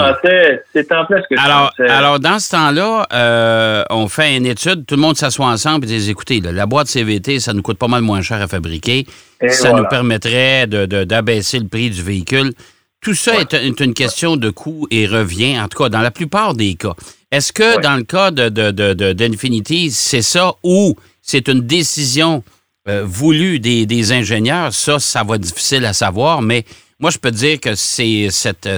C'est 0.73 0.91
en 0.93 1.05
place 1.05 1.23
que 1.29 1.37
je 1.37 1.41
alors, 1.45 1.73
pensais. 1.77 1.91
alors, 1.91 2.19
dans 2.19 2.39
ce 2.39 2.51
temps-là, 2.51 3.07
euh, 3.13 3.85
on 3.91 4.09
fait 4.09 4.37
une 4.37 4.47
étude, 4.47 4.87
tout 4.87 4.97
le 4.97 5.01
monde 5.01 5.17
s'assoit 5.17 5.47
ensemble 5.47 5.85
et 5.85 5.99
dit 5.99 6.11
écoutez, 6.11 6.41
la 6.41 6.67
boîte 6.67 6.87
CVT, 6.87 7.39
ça 7.39 7.53
nous 7.53 7.63
coûte 7.63 7.79
pas 7.79 7.89
mal 7.89 8.03
moins 8.03 8.23
cher 8.23 8.41
à 8.41 8.49
fabriquer. 8.49 9.07
ça 9.49 9.73
nous 9.73 9.85
permettrait 9.85 10.67
d'abaisser 10.67 11.59
le 11.59 11.69
prix 11.69 11.91
du 11.91 12.03
véhicule. 12.03 12.53
Tout 13.01 13.15
ça 13.15 13.41
est, 13.41 13.81
une 13.81 13.95
question 13.95 14.37
de 14.37 14.51
coût 14.51 14.87
et 14.91 15.07
revient, 15.07 15.59
en 15.59 15.69
tout 15.69 15.79
cas, 15.83 15.89
dans 15.89 16.01
la 16.01 16.11
plupart 16.11 16.55
des 16.55 16.75
cas. 16.75 16.95
Est-ce 17.31 17.53
que 17.53 17.81
dans 17.81 17.97
le 17.97 18.03
cas 18.03 18.31
d'Infinity, 18.31 19.85
de, 19.85 19.89
de, 19.89 19.95
c'est 19.95 20.23
ça 20.23 20.53
ou 20.63 20.97
c'est 21.23 21.49
une 21.49 21.63
décision 21.63 22.43
euh, 22.89 23.05
voulue 23.07 23.59
des, 23.59 24.13
ingénieurs? 24.13 24.75
Ça, 24.75 24.99
ça 24.99 25.23
va 25.23 25.37
être 25.37 25.43
difficile 25.43 25.87
à 25.87 25.95
savoir, 25.95 26.43
mais 26.43 26.65
moi, 26.99 27.11
je 27.11 27.17
peux 27.17 27.31
dire 27.31 27.59
que 27.59 27.75
c'est 27.75 28.29
cet, 28.31 28.69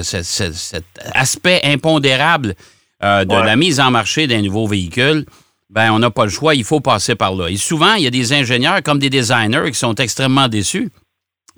aspect 1.12 1.61
impondérable 1.64 2.55
euh, 3.02 3.25
de 3.25 3.35
la 3.35 3.57
mise 3.57 3.81
en 3.81 3.91
marché 3.91 4.29
d'un 4.29 4.43
nouveau 4.43 4.69
véhicule. 4.69 5.26
Ben, 5.69 5.91
on 5.91 5.99
n'a 5.99 6.11
pas 6.11 6.25
le 6.25 6.31
choix, 6.31 6.55
il 6.55 6.64
faut 6.64 6.81
passer 6.81 7.17
par 7.17 7.35
là. 7.35 7.49
Et 7.49 7.57
souvent, 7.57 7.95
il 7.95 8.05
y 8.05 8.07
a 8.07 8.11
des 8.11 8.33
ingénieurs 8.33 8.83
comme 8.85 9.00
des 9.00 9.11
designers 9.11 9.69
qui 9.73 9.79
sont 9.79 9.95
extrêmement 9.97 10.47
déçus 10.47 10.91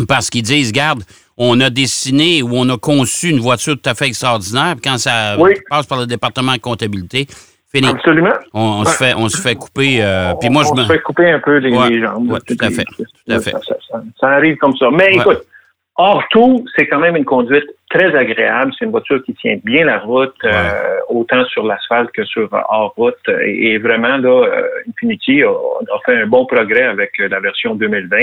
parce 0.08 0.30
qu'ils 0.30 0.42
disent, 0.42 0.72
garde, 0.72 1.04
on 1.36 1.60
a 1.60 1.70
dessiné 1.70 2.42
ou 2.42 2.50
on 2.52 2.68
a 2.68 2.78
conçu 2.78 3.30
une 3.30 3.40
voiture 3.40 3.74
tout 3.74 3.90
à 3.90 3.94
fait 3.94 4.06
extraordinaire. 4.06 4.74
Puis 4.80 4.90
quand 4.90 4.98
ça 4.98 5.36
passe 5.68 5.86
par 5.86 5.98
le 5.98 6.06
département 6.06 6.52
de 6.52 6.60
comptabilité, 6.60 7.26
fini. 7.74 7.88
Absolument. 7.88 8.34
On, 8.52 8.84
se, 8.84 8.96
fait, 8.96 9.14
on 9.16 9.28
se 9.28 9.40
fait 9.40 9.54
couper. 9.56 9.98
Euh, 10.00 10.34
puis 10.40 10.48
moi, 10.50 10.62
on, 10.70 10.76
je 10.76 10.82
se 10.82 10.92
fait 10.92 11.00
couper 11.00 11.30
un 11.30 11.40
peu 11.40 11.56
les, 11.56 12.00
jambes. 12.00 12.38
tout 12.46 12.56
à 12.60 12.70
fait. 12.70 12.84
Tout 12.84 13.32
à 13.32 13.40
fait. 13.40 13.54
Ça, 14.20 14.28
arrive 14.28 14.56
comme 14.56 14.76
ça. 14.76 14.90
Mais 14.92 15.14
écoute, 15.14 15.42
hors 15.96 16.22
tout, 16.30 16.64
c'est 16.76 16.86
quand 16.86 17.00
même 17.00 17.16
une 17.16 17.24
conduite 17.24 17.66
très 17.90 18.14
agréable. 18.14 18.72
C'est 18.78 18.84
une 18.84 18.90
voiture 18.90 19.22
qui 19.24 19.34
tient 19.34 19.58
bien 19.64 19.84
la 19.84 19.98
route, 19.98 20.34
euh, 20.44 20.98
autant 21.08 21.44
sur 21.46 21.64
l'asphalte 21.64 22.10
que 22.12 22.24
sur 22.24 22.48
hors 22.52 22.94
route. 22.96 23.28
Et, 23.44 23.78
vraiment, 23.78 24.16
là, 24.16 24.46
euh, 24.46 24.68
Infinity 24.88 25.42
a, 25.42 25.50
a, 25.50 25.98
fait 26.06 26.22
un 26.22 26.26
bon 26.26 26.46
progrès 26.46 26.84
avec 26.84 27.12
la 27.18 27.40
version 27.40 27.74
2020. 27.74 28.18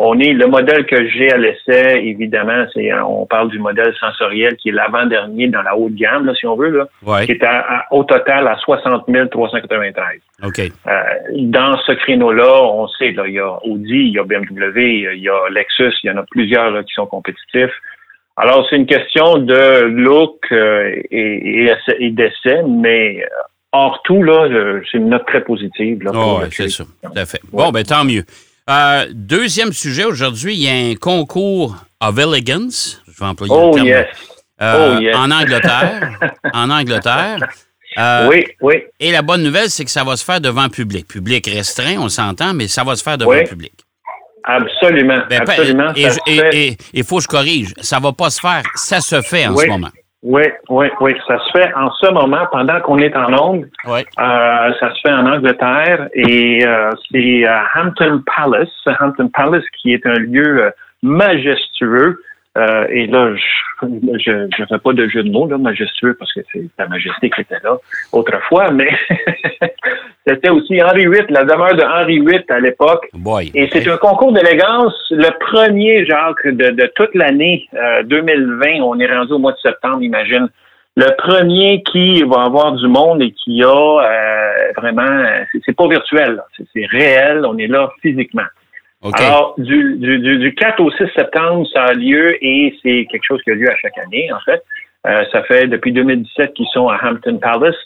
On 0.00 0.16
est 0.20 0.32
le 0.32 0.46
modèle 0.46 0.86
que 0.86 1.08
j'ai 1.08 1.32
à 1.32 1.36
l'essai, 1.36 2.00
évidemment, 2.04 2.66
c'est 2.72 2.88
on 3.02 3.26
parle 3.26 3.50
du 3.50 3.58
modèle 3.58 3.92
sensoriel 3.98 4.54
qui 4.54 4.68
est 4.68 4.72
l'avant-dernier 4.72 5.48
dans 5.48 5.62
la 5.62 5.76
haute 5.76 5.94
gamme, 5.96 6.24
là, 6.24 6.34
si 6.36 6.46
on 6.46 6.54
veut, 6.54 6.70
là, 6.70 7.24
qui 7.24 7.32
est 7.32 7.44
au 7.90 8.04
total 8.04 8.46
à 8.46 8.56
60 8.58 9.06
393. 9.28 10.20
OK. 10.44 10.60
Euh, 10.60 10.92
dans 11.34 11.76
ce 11.78 11.92
créneau-là, 11.92 12.62
on 12.62 12.86
sait, 12.86 13.10
là, 13.10 13.26
il 13.26 13.34
y 13.34 13.40
a 13.40 13.58
Audi, 13.64 13.88
il 13.88 14.12
y 14.12 14.18
a 14.20 14.22
BMW, 14.22 15.14
il 15.16 15.20
y 15.20 15.28
a 15.28 15.50
Lexus, 15.50 15.92
il 16.04 16.06
y 16.06 16.10
en 16.10 16.16
a 16.16 16.24
plusieurs 16.30 16.70
là, 16.70 16.84
qui 16.84 16.92
sont 16.94 17.06
compétitifs. 17.06 17.74
Alors, 18.36 18.64
c'est 18.70 18.76
une 18.76 18.86
question 18.86 19.38
de 19.38 19.80
look 19.82 20.36
euh, 20.52 20.94
et, 21.10 21.72
et, 21.98 22.10
d'essai, 22.10 22.62
mais 22.68 23.20
euh, 23.20 23.26
hors 23.72 24.00
tout, 24.04 24.22
là, 24.22 24.80
c'est 24.88 24.98
une 24.98 25.08
note 25.08 25.26
très 25.26 25.42
positive. 25.42 26.04
Là, 26.04 26.12
oh, 26.14 26.40
c'est 26.52 26.68
ça, 26.68 26.84
tout 26.84 27.10
à 27.16 27.26
fait. 27.26 27.40
Bon, 27.52 27.70
ben 27.70 27.82
tant 27.82 28.04
mieux. 28.04 28.22
Deuxième 29.12 29.72
sujet, 29.72 30.04
aujourd'hui, 30.04 30.54
il 30.54 30.62
y 30.62 30.68
a 30.68 30.90
un 30.90 30.94
concours 30.94 31.76
of 32.00 32.18
elegance. 32.18 33.02
Je 33.06 33.18
vais 33.18 33.26
employer 33.26 33.52
oh, 33.54 33.70
le 33.70 33.74
terme. 33.74 33.86
Yes. 33.86 34.06
oh, 34.60 35.00
yes. 35.00 35.16
En 35.16 35.30
Angleterre. 35.30 36.18
en 36.52 36.70
Angleterre. 36.70 37.38
oui, 38.28 38.46
oui. 38.60 38.74
Et 39.00 39.12
la 39.12 39.22
bonne 39.22 39.42
nouvelle, 39.42 39.70
c'est 39.70 39.84
que 39.84 39.90
ça 39.90 40.04
va 40.04 40.16
se 40.16 40.24
faire 40.24 40.40
devant 40.40 40.68
public. 40.68 41.06
Public 41.08 41.46
restreint, 41.46 41.96
on 41.98 42.08
s'entend, 42.08 42.54
mais 42.54 42.68
ça 42.68 42.84
va 42.84 42.96
se 42.96 43.02
faire 43.02 43.18
devant 43.18 43.30
oui. 43.32 43.44
public. 43.44 43.72
Absolument. 44.44 45.22
Ben, 45.28 45.42
absolument. 45.42 45.92
Et 46.26 46.76
il 46.94 47.04
faut 47.04 47.18
que 47.18 47.24
je 47.24 47.28
corrige. 47.28 47.74
Ça 47.80 47.98
ne 47.98 48.02
va 48.02 48.12
pas 48.12 48.30
se 48.30 48.40
faire. 48.40 48.62
Ça 48.74 49.00
se 49.00 49.20
fait 49.20 49.46
en 49.46 49.54
oui. 49.54 49.64
ce 49.64 49.70
moment. 49.70 49.90
Oui, 50.22 50.42
oui, 50.68 50.88
oui. 51.00 51.14
Ça 51.28 51.38
se 51.38 51.50
fait 51.52 51.72
en 51.74 51.90
ce 51.92 52.10
moment, 52.10 52.46
pendant 52.50 52.80
qu'on 52.80 52.98
est 52.98 53.14
en 53.16 53.32
onde. 53.40 53.68
Oui. 53.86 54.00
Euh, 54.18 54.72
ça 54.80 54.92
se 54.94 55.00
fait 55.02 55.12
en 55.12 55.26
Angleterre 55.26 56.08
et 56.12 56.66
euh, 56.66 56.90
c'est 57.10 57.46
à 57.46 57.64
Hampton 57.76 58.22
Palace. 58.36 58.68
Hampton 59.00 59.28
Palace 59.28 59.64
qui 59.80 59.92
est 59.92 60.04
un 60.06 60.18
lieu 60.18 60.64
euh, 60.64 60.70
majestueux. 61.02 62.20
Euh, 62.58 62.86
et 62.90 63.06
là, 63.06 63.34
je 63.82 63.86
ne 63.86 64.66
fais 64.66 64.78
pas 64.78 64.92
de 64.92 65.08
jeu 65.08 65.22
de 65.22 65.30
mots, 65.30 65.46
là, 65.46 65.58
majestueux, 65.58 66.14
parce 66.18 66.32
que 66.32 66.40
c'est 66.52 66.64
la 66.78 66.88
majesté 66.88 67.30
qui 67.30 67.42
était 67.42 67.60
là 67.62 67.76
autrefois, 68.12 68.70
mais 68.72 68.90
c'était 70.26 70.48
aussi 70.48 70.82
Henri 70.82 71.06
VIII, 71.06 71.26
la 71.28 71.44
demeure 71.44 71.76
de 71.76 71.82
Henri 71.82 72.20
VIII 72.20 72.44
à 72.48 72.58
l'époque. 72.58 73.08
Et 73.54 73.68
c'est 73.72 73.86
un 73.88 73.96
concours 73.96 74.32
d'élégance, 74.32 74.94
le 75.10 75.30
premier, 75.38 76.04
Jacques, 76.04 76.46
de, 76.46 76.70
de 76.70 76.92
toute 76.96 77.14
l'année 77.14 77.68
euh, 77.74 78.02
2020. 78.02 78.80
On 78.82 78.98
est 78.98 79.12
rendu 79.12 79.32
au 79.32 79.38
mois 79.38 79.52
de 79.52 79.58
septembre, 79.58 80.02
imagine. 80.02 80.48
Le 80.96 81.14
premier 81.16 81.84
qui 81.84 82.24
va 82.24 82.42
avoir 82.42 82.72
du 82.72 82.88
monde 82.88 83.22
et 83.22 83.30
qui 83.30 83.62
a 83.62 83.68
euh, 83.68 84.72
vraiment, 84.76 85.26
c'est 85.64 85.76
pas 85.76 85.86
virtuel, 85.86 86.42
c'est 86.74 86.86
réel, 86.86 87.44
on 87.46 87.56
est 87.56 87.68
là 87.68 87.88
physiquement. 88.02 88.42
Okay. 89.02 89.24
Alors, 89.24 89.54
du, 89.58 89.96
du, 89.98 90.38
du, 90.38 90.54
4 90.54 90.80
au 90.80 90.90
6 90.90 91.04
septembre, 91.14 91.66
ça 91.72 91.84
a 91.84 91.92
lieu 91.94 92.36
et 92.44 92.76
c'est 92.82 93.06
quelque 93.10 93.22
chose 93.22 93.40
qui 93.42 93.50
a 93.52 93.54
lieu 93.54 93.70
à 93.70 93.76
chaque 93.76 93.96
année, 93.98 94.32
en 94.32 94.40
fait. 94.40 94.62
Euh, 95.06 95.24
ça 95.30 95.42
fait 95.44 95.68
depuis 95.68 95.92
2017 95.92 96.52
qu'ils 96.54 96.66
sont 96.72 96.88
à 96.88 96.98
Hampton 97.02 97.38
Palace. 97.38 97.76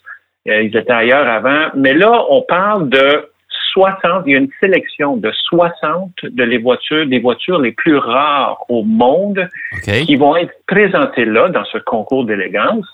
Euh, 0.49 0.63
ils 0.63 0.75
étaient 0.75 0.93
ailleurs 0.93 1.27
avant. 1.27 1.69
Mais 1.75 1.93
là, 1.93 2.25
on 2.31 2.41
parle 2.43 2.89
de 2.89 3.29
60, 3.73 4.25
il 4.27 4.33
y 4.33 4.35
a 4.35 4.39
une 4.39 4.51
sélection 4.63 5.17
de 5.17 5.31
60 5.33 6.11
de 6.23 6.45
les 6.45 6.59
voitures, 6.59 7.07
des 7.07 7.21
voitures 7.21 7.59
les 7.59 7.73
plus 7.73 7.97
rares 7.97 8.65
au 8.69 8.83
monde 8.83 9.47
okay. 9.77 10.05
qui 10.05 10.17
vont 10.17 10.37
être 10.37 10.53
présentées 10.67 11.27
là, 11.27 11.49
dans 11.49 11.65
ce 11.67 11.79
concours 11.79 12.25
d'élégance. 12.25 12.87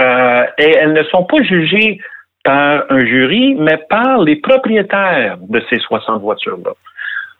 Euh, 0.00 0.44
et 0.58 0.70
elles 0.70 0.92
ne 0.92 1.02
sont 1.04 1.24
pas 1.24 1.42
jugées 1.42 2.00
par 2.44 2.84
un 2.90 3.04
jury, 3.04 3.56
mais 3.56 3.78
par 3.88 4.22
les 4.22 4.36
propriétaires 4.36 5.38
de 5.40 5.62
ces 5.68 5.78
60 5.78 6.22
voitures-là. 6.22 6.72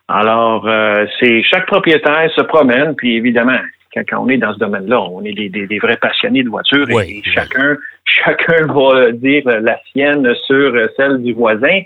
Alors, 0.09 0.67
euh, 0.67 1.05
c'est 1.21 1.43
chaque 1.43 1.67
propriétaire 1.67 2.31
se 2.35 2.43
promène, 2.43 2.95
puis 2.97 3.17
évidemment, 3.17 3.59
quand, 3.95 4.03
quand 4.09 4.25
on 4.25 4.29
est 4.29 4.39
dans 4.39 4.55
ce 4.55 4.59
domaine-là, 4.59 5.01
on 5.01 5.23
est 5.23 5.35
des, 5.35 5.49
des, 5.49 5.67
des, 5.67 5.79
vrais 5.79 5.97
passionnés 5.97 6.43
de 6.43 6.49
voitures 6.49 6.87
oui, 6.91 7.23
et 7.25 7.31
chacun, 7.31 7.77
chacun 8.05 8.67
va 8.67 9.13
dire 9.13 9.43
la 9.47 9.79
sienne 9.93 10.35
sur 10.47 10.73
celle 10.97 11.23
du 11.23 11.35
voisin. 11.35 11.83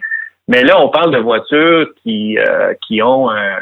Mais 0.49 0.65
là, 0.65 0.81
on 0.81 0.89
parle 0.89 1.13
de 1.13 1.19
voitures 1.19 1.89
qui 2.03 2.37
euh, 2.39 2.75
qui 2.87 3.01
ont 3.01 3.31
un, 3.31 3.59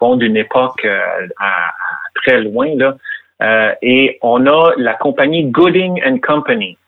vont 0.00 0.16
d'une 0.16 0.36
époque 0.36 0.84
euh, 0.84 0.98
à, 1.38 1.68
à, 1.68 1.72
très 2.14 2.40
loin 2.40 2.68
là. 2.76 2.96
Euh, 3.42 3.72
et 3.82 4.18
on 4.22 4.46
a 4.46 4.72
la 4.78 4.94
compagnie 4.94 5.44
Gooding 5.44 6.00
and 6.06 6.18
Company 6.26 6.78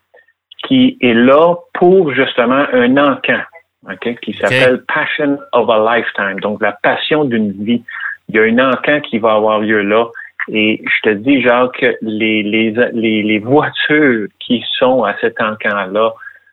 qui 0.66 0.96
est 1.02 1.12
là 1.12 1.56
pour 1.74 2.12
justement 2.14 2.64
un 2.72 2.96
encan. 2.96 3.40
Okay, 3.86 4.16
qui 4.16 4.32
s'appelle 4.34 4.74
okay. 4.74 4.84
Passion 4.88 5.38
of 5.52 5.70
a 5.70 5.96
Lifetime, 5.96 6.40
donc 6.40 6.60
la 6.60 6.72
passion 6.72 7.24
d'une 7.24 7.52
vie. 7.52 7.82
Il 8.28 8.36
y 8.36 8.38
a 8.38 8.42
un 8.42 8.72
encan 8.72 9.00
qui 9.00 9.18
va 9.18 9.34
avoir 9.34 9.60
lieu 9.60 9.82
là. 9.82 10.06
Et 10.50 10.82
je 10.82 11.10
te 11.10 11.14
dis, 11.14 11.42
Jacques, 11.42 11.84
les, 12.00 12.42
les, 12.42 12.70
les, 12.92 13.22
les 13.22 13.38
voitures 13.38 14.28
qui 14.40 14.64
sont 14.78 15.04
à 15.04 15.14
cet 15.20 15.40
encan-là 15.40 16.12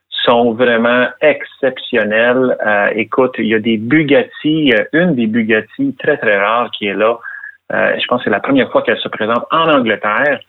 sont 0.10 0.54
vraiment 0.54 1.08
exceptionnelles. 1.22 2.58
Euh, 2.66 2.90
écoute, 2.96 3.36
il 3.38 3.48
y 3.48 3.56
a 3.56 3.60
des 3.60 3.78
Bugatti, 3.78 4.74
une 4.94 5.16
des 5.16 5.28
Bugatti 5.28 5.96
très, 5.98 6.18
très 6.18 6.38
rares 6.38 6.72
qui 6.72 6.88
est 6.88 6.94
là. 6.94 7.18
Euh, 7.74 7.98
je 8.00 8.06
pense 8.08 8.20
que 8.20 8.26
c'est 8.26 8.30
la 8.30 8.40
première 8.40 8.72
fois 8.72 8.82
qu'elle 8.82 9.00
se 9.00 9.08
présente 9.08 9.46
en 9.52 9.70
Angleterre. 9.70 10.40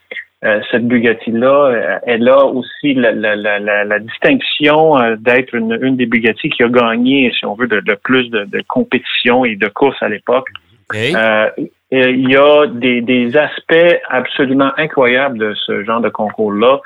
Euh, 0.47 0.61
cette 0.71 0.87
Bugatti-là, 0.87 2.01
elle 2.07 2.29
a 2.29 2.45
aussi 2.45 2.95
la, 2.95 3.11
la, 3.11 3.35
la, 3.35 3.59
la 3.59 3.99
distinction 3.99 4.97
euh, 4.97 5.17
d'être 5.19 5.55
une, 5.55 5.77
une, 5.83 5.97
des 5.97 6.07
Bugatti 6.07 6.51
qui 6.51 6.63
a 6.63 6.69
gagné, 6.69 7.33
si 7.37 7.45
on 7.45 7.55
veut, 7.55 7.67
de, 7.67 7.81
de 7.81 7.95
plus 7.95 8.31
de, 8.31 8.45
de, 8.45 8.63
compétition 8.69 9.45
et 9.45 9.57
de 9.57 9.67
courses 9.67 10.01
à 10.03 10.09
l'époque. 10.09 10.47
Okay. 10.89 11.17
Euh, 11.17 11.49
il 11.91 12.31
y 12.31 12.37
a 12.37 12.67
des, 12.67 13.01
des, 13.01 13.37
aspects 13.37 14.01
absolument 14.09 14.71
incroyables 14.77 15.39
de 15.39 15.55
ce 15.55 15.83
genre 15.83 16.01
de 16.01 16.11
concours-là. 16.11 16.81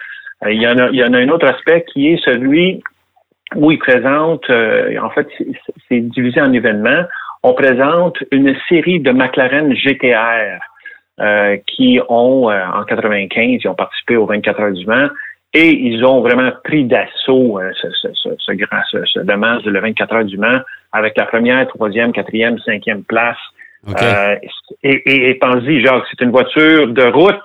Euh, 0.45 0.52
il, 0.52 0.62
y 0.62 0.67
en 0.67 0.79
a, 0.79 0.88
il 0.88 0.97
y 0.97 1.05
en 1.05 1.12
a 1.12 1.19
un 1.19 1.29
autre 1.29 1.47
aspect 1.47 1.85
qui 1.93 2.09
est 2.09 2.25
celui 2.25 2.83
où 3.57 3.71
il 3.73 3.79
présente, 3.79 4.49
en 4.49 5.11
fait, 5.11 5.26
c'est 5.88 6.00
divisé 6.00 6.40
en 6.40 6.52
événements. 6.52 7.05
On 7.43 7.52
présente 7.52 8.17
une 8.31 8.55
série 8.69 9.00
de 9.00 9.11
McLaren 9.11 9.75
GTR. 9.75 10.61
Euh, 11.21 11.59
qui 11.67 12.00
ont, 12.09 12.49
euh, 12.49 12.65
en 12.75 12.85
95, 12.85 13.61
ils 13.62 13.69
ont 13.69 13.75
participé 13.75 14.17
aux 14.17 14.25
24 14.25 14.59
heures 14.59 14.73
du 14.73 14.87
Mans 14.87 15.11
et 15.53 15.69
ils 15.69 16.03
ont 16.03 16.23
vraiment 16.23 16.50
pris 16.65 16.85
d'assaut 16.85 17.59
euh, 17.59 17.71
ce, 17.79 17.89
ce, 18.00 18.09
ce, 18.15 18.31
ce, 18.39 18.53
grand, 18.53 18.81
ce, 18.91 19.05
ce 19.05 19.21
dommage 19.21 19.62
de 19.65 19.71
le 19.71 19.81
24 19.81 20.15
heures 20.15 20.25
du 20.25 20.39
Mans 20.39 20.61
avec 20.93 21.19
la 21.19 21.27
première, 21.27 21.69
troisième, 21.69 22.12
quatrième, 22.12 22.59
cinquième 22.61 23.03
place. 23.03 23.37
Okay. 23.87 24.39
et 24.83 25.03
et, 25.05 25.31
et 25.31 25.35
pensez, 25.35 25.83
Jacques, 25.83 26.05
c'est 26.11 26.25
une 26.25 26.31
voiture 26.31 26.89
de 26.89 27.05
route 27.05 27.37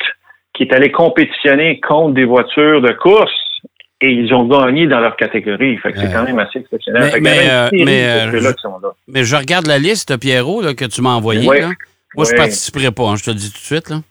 qui 0.53 0.63
est 0.63 0.74
allée 0.74 0.91
compétitionner 0.91 1.82
contre 1.82 2.13
des 2.13 2.25
voitures 2.25 2.82
de 2.82 2.94
course 2.94 3.34
et 4.00 4.10
ils 4.10 4.34
ont 4.34 4.46
gagné 4.46 4.88
dans 4.88 5.01
leur 5.01 5.17
catégorie. 5.17 5.77
Fait 5.79 5.91
que 5.91 6.00
c'est 6.00 6.13
quand 6.13 6.24
même 6.24 6.39
assez 6.39 6.60
exceptionnel. 6.60 7.12
Mais, 7.15 7.20
mais, 7.20 7.50
euh, 7.50 7.70
mais, 7.74 8.39
je, 8.39 8.53
mais, 9.10 9.24
je 9.25 9.36
regarde 9.36 9.67
la 9.67 9.79
liste, 9.79 10.17
Pierrot, 10.17 10.62
là, 10.62 10.74
que 10.74 10.86
tu 10.86 11.01
m'as 11.01 11.15
envoyée. 11.15 11.50
Oui. 11.50 11.58
Moi, 12.15 12.25
je 12.25 12.31
ne 12.31 12.38
participerai 12.38 12.91
pas, 12.91 13.03
hein, 13.10 13.15
je 13.17 13.24
te 13.24 13.29
le 13.29 13.36
dis 13.36 13.51
tout 13.51 13.60
de 13.60 13.63
suite. 13.63 13.89
Là. 13.89 14.01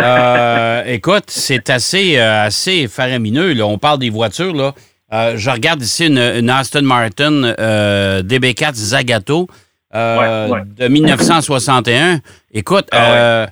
euh, 0.00 0.82
écoute, 0.86 1.24
c'est 1.28 1.70
assez, 1.70 2.18
euh, 2.18 2.44
assez 2.44 2.88
faramineux. 2.88 3.54
Là. 3.54 3.66
On 3.66 3.78
parle 3.78 3.98
des 3.98 4.10
voitures. 4.10 4.54
Là. 4.54 4.74
Euh, 5.12 5.34
je 5.36 5.50
regarde 5.50 5.82
ici 5.82 6.06
une, 6.06 6.18
une 6.18 6.50
Aston 6.50 6.82
Martin 6.82 7.54
euh, 7.58 8.22
DB4 8.22 8.74
Zagato 8.74 9.48
ouais, 9.94 10.48
ouais. 10.50 10.60
de 10.78 10.88
1961. 10.88 12.20
Écoute, 12.52 12.88
ah, 12.92 13.46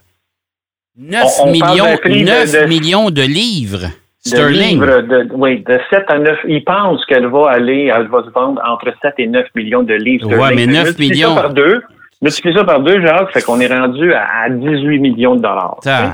9, 0.96 1.24
on, 1.40 1.48
on 1.48 1.50
millions, 1.50 1.86
9 1.86 2.52
de, 2.52 2.60
de, 2.60 2.66
millions 2.66 3.10
de 3.10 3.22
livres. 3.22 3.86
Sterling. 4.26 4.80
De 4.80 4.86
livres 4.86 5.00
de, 5.02 5.28
oui, 5.34 5.62
de 5.66 5.78
7 5.90 6.04
à 6.08 6.18
9. 6.18 6.38
Ils 6.48 6.64
pensent 6.64 7.04
qu'elle 7.06 7.26
va 7.26 7.50
aller, 7.50 7.90
elle 7.94 8.08
va 8.08 8.22
se 8.24 8.30
vendre 8.30 8.60
entre 8.66 8.92
7 9.02 9.14
et 9.18 9.26
9 9.26 9.46
millions 9.54 9.82
de 9.82 9.94
livres. 9.94 10.28
Oui, 10.30 10.54
mais 10.54 10.66
9 10.66 10.98
millions. 10.98 11.34
par 11.34 11.52
deux. 11.52 11.82
Multiplié 12.24 12.56
ça 12.56 12.64
par 12.64 12.80
deux, 12.80 13.04
Jacques, 13.04 13.32
fait 13.32 13.42
qu'on 13.42 13.60
est 13.60 13.66
rendu 13.66 14.14
à 14.14 14.48
18 14.48 14.98
millions 14.98 15.36
de 15.36 15.42
dollars. 15.42 15.78
Ah. 15.86 16.10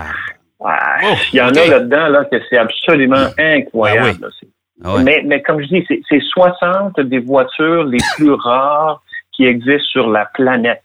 Oh, 0.59 1.15
Il 1.33 1.37
y 1.37 1.41
en 1.41 1.49
okay. 1.51 1.61
a 1.61 1.67
là-dedans 1.69 2.09
là, 2.09 2.25
que 2.25 2.37
c'est 2.51 2.59
absolument 2.59 3.29
incroyable. 3.39 4.19
Ah 4.21 4.27
oui. 4.43 4.49
ah 4.85 4.95
ouais. 4.97 5.03
mais, 5.05 5.23
mais 5.25 5.41
comme 5.41 5.63
je 5.63 5.69
dis, 5.69 5.87
c'est 6.09 6.21
60 6.21 6.99
des 7.01 7.21
voitures 7.21 7.85
les 7.85 7.99
plus 8.17 8.33
rares 8.33 9.01
qui 9.33 9.47
existent 9.47 9.89
sur 9.89 10.11
la 10.11 10.27
planète. 10.35 10.83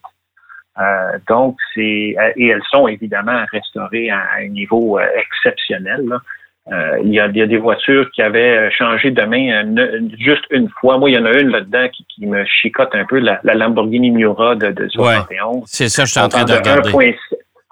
Euh, 0.80 1.18
donc, 1.28 1.58
c'est 1.74 2.16
et 2.36 2.48
elles 2.48 2.62
sont 2.70 2.88
évidemment 2.88 3.46
restaurées 3.52 4.12
à, 4.12 4.22
un 4.40 4.48
niveau 4.50 5.00
euh, 5.00 5.08
exceptionnel. 5.18 6.06
Là. 6.08 6.20
Euh, 6.72 6.98
il, 7.04 7.14
y 7.14 7.20
a, 7.20 7.28
il, 7.28 7.38
y 7.38 7.42
a, 7.44 7.46
des 7.46 7.58
voitures 7.58 8.10
qui 8.12 8.24
avaient 8.24 8.72
changé 8.72 9.12
de 9.12 9.22
main 9.22 9.62
une, 9.62 10.10
juste 10.18 10.46
une 10.50 10.68
fois. 10.82 10.98
Moi, 10.98 11.12
il 11.12 11.14
y 11.14 11.20
en 11.20 11.26
a 11.26 11.34
une 11.34 11.50
là-dedans 11.50 11.88
qui, 11.90 12.06
qui, 12.06 12.26
me 12.26 12.44
chicote 12.46 12.90
un 12.94 13.06
peu, 13.06 13.20
la, 13.20 13.40
la 13.44 13.54
Lamborghini 13.54 14.10
Miura 14.10 14.56
de, 14.56 14.72
de 14.72 14.90
71. 14.90 15.56
Ouais, 15.56 15.62
c'est 15.68 15.90
ça, 15.90 16.06
je 16.06 16.12
suis 16.12 16.20
en 16.20 16.28
train 16.28 16.44
de 16.44 16.54
regarder. 16.54 16.92
Ouais. 16.92 17.16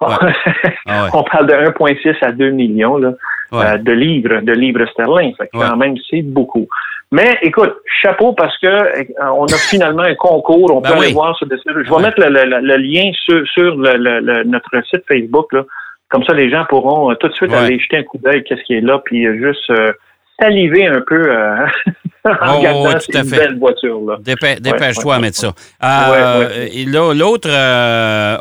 ah 0.00 0.18
ouais. 0.24 1.10
On 1.12 1.24
parle 1.24 1.46
de 1.48 1.54
1,6 1.54 2.24
à 2.24 2.30
2 2.30 2.50
millions 2.50 2.98
là, 2.98 3.14
euh, 3.52 3.78
de 3.78 3.92
livres, 3.92 4.40
de 4.40 4.52
livres 4.52 4.86
sterling. 4.92 5.34
Fait 5.36 5.48
que 5.48 5.58
quand 5.58 5.76
même, 5.76 5.96
c'est 6.08 6.22
beaucoup. 6.22 6.68
Mais 7.10 7.38
écoute, 7.42 7.74
chapeau 8.02 8.32
parce 8.32 8.56
que 8.58 8.66
euh, 8.66 9.04
on 9.36 9.46
a 9.46 9.56
finalement 9.56 10.02
un 10.02 10.14
concours. 10.14 10.72
On 10.72 10.80
ben 10.80 10.90
peut 10.90 10.98
oui. 10.98 11.04
aller 11.06 11.14
voir 11.14 11.36
sur 11.36 11.48
Je 11.50 11.94
vais 11.94 12.02
mettre 12.02 12.20
le, 12.20 12.28
le, 12.28 12.60
le, 12.60 12.76
lien 12.76 13.10
sur, 13.24 13.46
sur 13.48 13.76
notre 13.76 14.86
site 14.88 15.04
Facebook. 15.08 15.52
Là. 15.52 15.62
Comme 16.08 16.24
ça, 16.24 16.34
les 16.34 16.50
gens 16.50 16.64
pourront 16.68 17.10
euh, 17.10 17.14
tout 17.14 17.28
de 17.28 17.34
suite 17.34 17.50
ouais. 17.50 17.56
aller 17.56 17.78
jeter 17.78 17.98
un 17.98 18.02
coup 18.02 18.18
d'œil, 18.18 18.44
qu'est-ce 18.44 18.62
qui 18.62 18.74
est 18.74 18.80
là, 18.80 19.00
puis 19.04 19.26
euh, 19.26 19.36
juste 19.38 19.68
euh, 19.70 19.92
saliver 20.38 20.86
un 20.86 21.00
peu 21.00 21.22
euh, 21.30 21.66
en 22.24 22.30
oh, 22.30 22.58
regardant 22.58 22.92
ouais, 22.92 23.00
ces 23.00 23.22
belles 23.22 23.58
voitures-là. 23.58 24.18
Dépê 24.20 24.56
Dépêche-toi 24.60 25.12
ouais, 25.12 25.16
à 25.16 25.20
mettre 25.20 25.38
ça. 25.38 25.52
Euh, 25.82 27.14
L'autre 27.14 27.50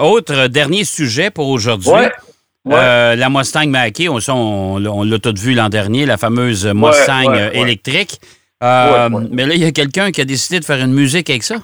autre 0.01 0.47
dernier 0.47 0.83
sujet 0.83 1.29
pour 1.29 1.49
aujourd'hui, 1.49 1.91
Ouais. 2.65 3.17
La 3.17 3.29
Mustang 3.29 3.67
Mach-E, 3.67 4.07
on, 4.07 4.19
on, 4.29 4.85
on 4.85 5.03
l'a 5.03 5.19
tout 5.19 5.33
vu 5.37 5.53
l'an 5.53 5.67
dernier, 5.67 6.05
la 6.05 6.15
fameuse 6.15 6.65
Mustang 6.65 7.25
ouais, 7.25 7.49
ouais. 7.49 7.57
électrique. 7.57 8.21
Ouais, 8.61 9.09
ouais. 9.11 9.27
Mais 9.31 9.45
là, 9.45 9.53
il 9.55 9.61
y 9.61 9.65
a 9.65 9.71
quelqu'un 9.73 10.11
qui 10.11 10.21
a 10.21 10.25
décidé 10.25 10.61
de 10.61 10.65
faire 10.65 10.79
une 10.79 10.93
musique 10.93 11.29
avec 11.29 11.43
ça. 11.43 11.55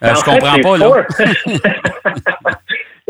Ben, 0.00 0.14
je 0.14 0.20
fait, 0.20 0.30
comprends 0.30 0.58
pas, 0.58 0.78
là. 0.78 1.06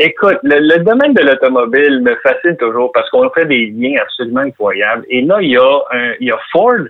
Écoute, 0.03 0.39
le, 0.45 0.61
le 0.61 0.83
domaine 0.83 1.13
de 1.13 1.21
l'automobile 1.21 2.01
me 2.01 2.15
fascine 2.23 2.57
toujours 2.57 2.91
parce 2.93 3.11
qu'on 3.11 3.29
fait 3.31 3.45
des 3.45 3.67
liens 3.67 4.01
absolument 4.01 4.41
incroyables. 4.41 5.05
Et 5.11 5.21
là, 5.21 5.37
il 5.43 5.51
y 5.51 5.59
a, 5.59 5.79
un, 5.93 6.13
il 6.21 6.29
y 6.29 6.31
a 6.31 6.39
Ford 6.53 6.87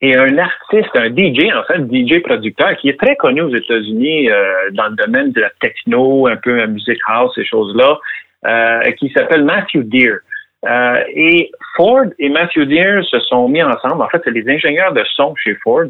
et 0.00 0.16
un 0.16 0.38
artiste, 0.38 0.88
un 0.94 1.10
DJ, 1.10 1.52
en 1.54 1.62
fait, 1.64 1.82
DJ 1.92 2.22
producteur, 2.22 2.74
qui 2.78 2.88
est 2.88 2.98
très 2.98 3.16
connu 3.16 3.42
aux 3.42 3.54
États-Unis 3.54 4.30
euh, 4.30 4.70
dans 4.72 4.88
le 4.88 4.96
domaine 4.96 5.32
de 5.32 5.42
la 5.42 5.50
techno, 5.60 6.26
un 6.26 6.36
peu 6.36 6.56
la 6.56 6.66
music 6.66 6.98
house, 7.06 7.32
ces 7.34 7.44
choses-là, 7.44 7.98
euh, 8.46 8.90
qui 8.92 9.10
s'appelle 9.10 9.44
Matthew 9.44 9.82
Deere. 9.84 10.20
Euh, 10.66 11.04
et 11.14 11.50
Ford 11.76 12.06
et 12.18 12.30
Matthew 12.30 12.64
Deere 12.64 13.04
se 13.04 13.20
sont 13.20 13.46
mis 13.46 13.62
ensemble. 13.62 14.02
En 14.02 14.08
fait, 14.08 14.22
c'est 14.24 14.30
les 14.30 14.48
ingénieurs 14.48 14.94
de 14.94 15.04
son 15.16 15.34
chez 15.36 15.54
Ford. 15.62 15.84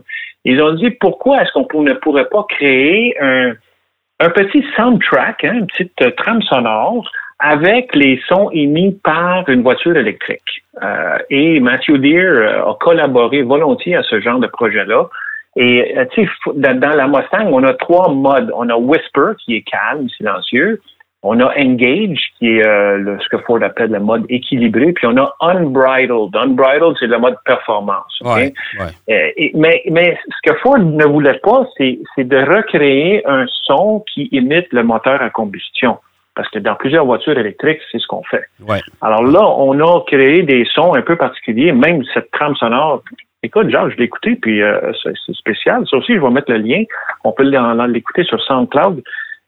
Ils 0.44 0.60
ont 0.60 0.72
dit 0.72 0.90
pourquoi 0.90 1.40
est-ce 1.40 1.52
qu'on 1.52 1.82
ne 1.82 1.92
pourrait 1.92 2.28
pas 2.28 2.44
créer 2.48 3.14
un, 3.20 3.52
un 4.20 4.30
petit 4.30 4.64
soundtrack, 4.76 5.44
hein, 5.44 5.54
une 5.54 5.66
petite 5.66 6.00
euh, 6.02 6.10
trame 6.16 6.42
sonore 6.42 7.10
avec 7.40 7.94
les 7.94 8.20
sons 8.28 8.48
émis 8.52 8.92
par 9.02 9.48
une 9.48 9.62
voiture 9.62 9.96
électrique. 9.96 10.64
Euh, 10.82 11.18
et 11.30 11.60
Matthew 11.60 11.98
Deere 11.98 12.64
euh, 12.66 12.70
a 12.70 12.76
collaboré 12.80 13.42
volontiers 13.42 13.96
à 13.96 14.02
ce 14.02 14.20
genre 14.20 14.38
de 14.38 14.46
projet-là. 14.46 15.08
Et 15.56 15.94
tu 16.12 16.24
sais, 16.24 16.30
dans 16.56 16.96
la 16.96 17.06
Mustang, 17.06 17.48
on 17.52 17.62
a 17.62 17.74
trois 17.74 18.08
modes. 18.08 18.50
On 18.56 18.68
a 18.68 18.74
Whisper, 18.74 19.34
qui 19.38 19.54
est 19.54 19.62
calme, 19.62 20.08
silencieux. 20.08 20.80
On 21.26 21.40
a 21.40 21.46
Engage, 21.58 22.18
qui 22.38 22.58
est 22.58 22.66
euh, 22.66 22.98
le- 22.98 23.18
ce 23.18 23.28
que 23.30 23.38
Ford 23.44 23.58
appelle 23.62 23.90
le 23.90 23.98
mode 24.00 24.26
équilibré. 24.28 24.92
Puis 24.92 25.06
on 25.06 25.16
a 25.16 25.32
Unbridled. 25.40 26.36
Unbridled, 26.36 26.94
c'est 27.00 27.06
le 27.06 27.18
mode 27.18 27.36
performance. 27.46 28.14
ok? 28.20 28.26
Ouais, 28.36 28.52
ouais. 28.78 28.86
Euh, 29.14 29.30
et- 29.38 29.52
mais, 29.54 29.82
mais 29.90 30.18
ce 30.28 30.50
que 30.50 30.56
Ford 30.58 30.78
ne 30.78 31.04
voulait 31.06 31.40
pas, 31.42 31.66
c'est 31.78 31.98
c'est 32.14 32.28
de 32.28 32.36
recréer 32.36 33.26
un 33.26 33.46
son 33.62 34.04
qui 34.12 34.28
imite 34.32 34.70
le 34.72 34.82
moteur 34.82 35.22
à 35.22 35.30
combustion. 35.30 35.96
Parce 36.36 36.48
que 36.50 36.58
dans 36.58 36.74
plusieurs 36.74 37.06
voitures 37.06 37.38
électriques, 37.38 37.80
c'est 37.90 37.98
ce 38.00 38.06
qu'on 38.08 38.24
fait. 38.24 38.44
Ouais. 38.68 38.80
Alors 39.00 39.22
là, 39.22 39.40
on 39.56 39.78
a 39.80 40.00
créé 40.06 40.42
des 40.42 40.64
sons 40.74 40.92
un 40.94 41.02
peu 41.02 41.16
particuliers, 41.16 41.70
même 41.72 42.02
cette 42.12 42.30
trame 42.32 42.56
sonore. 42.56 43.02
Écoute, 43.44 43.68
Jacques, 43.70 43.90
je 43.92 43.96
l'ai 43.98 44.04
écouté, 44.04 44.36
puis 44.36 44.60
euh, 44.62 44.80
c'est 45.02 45.12
c'est 45.24 45.34
spécial. 45.36 45.84
Ça 45.88 45.96
aussi, 45.98 46.14
je 46.14 46.20
vais 46.20 46.30
mettre 46.30 46.50
le 46.50 46.58
lien. 46.58 46.82
On 47.24 47.32
peut 47.32 47.44
l'écouter 47.44 48.24
sur 48.24 48.42
SoundCloud. 48.42 49.02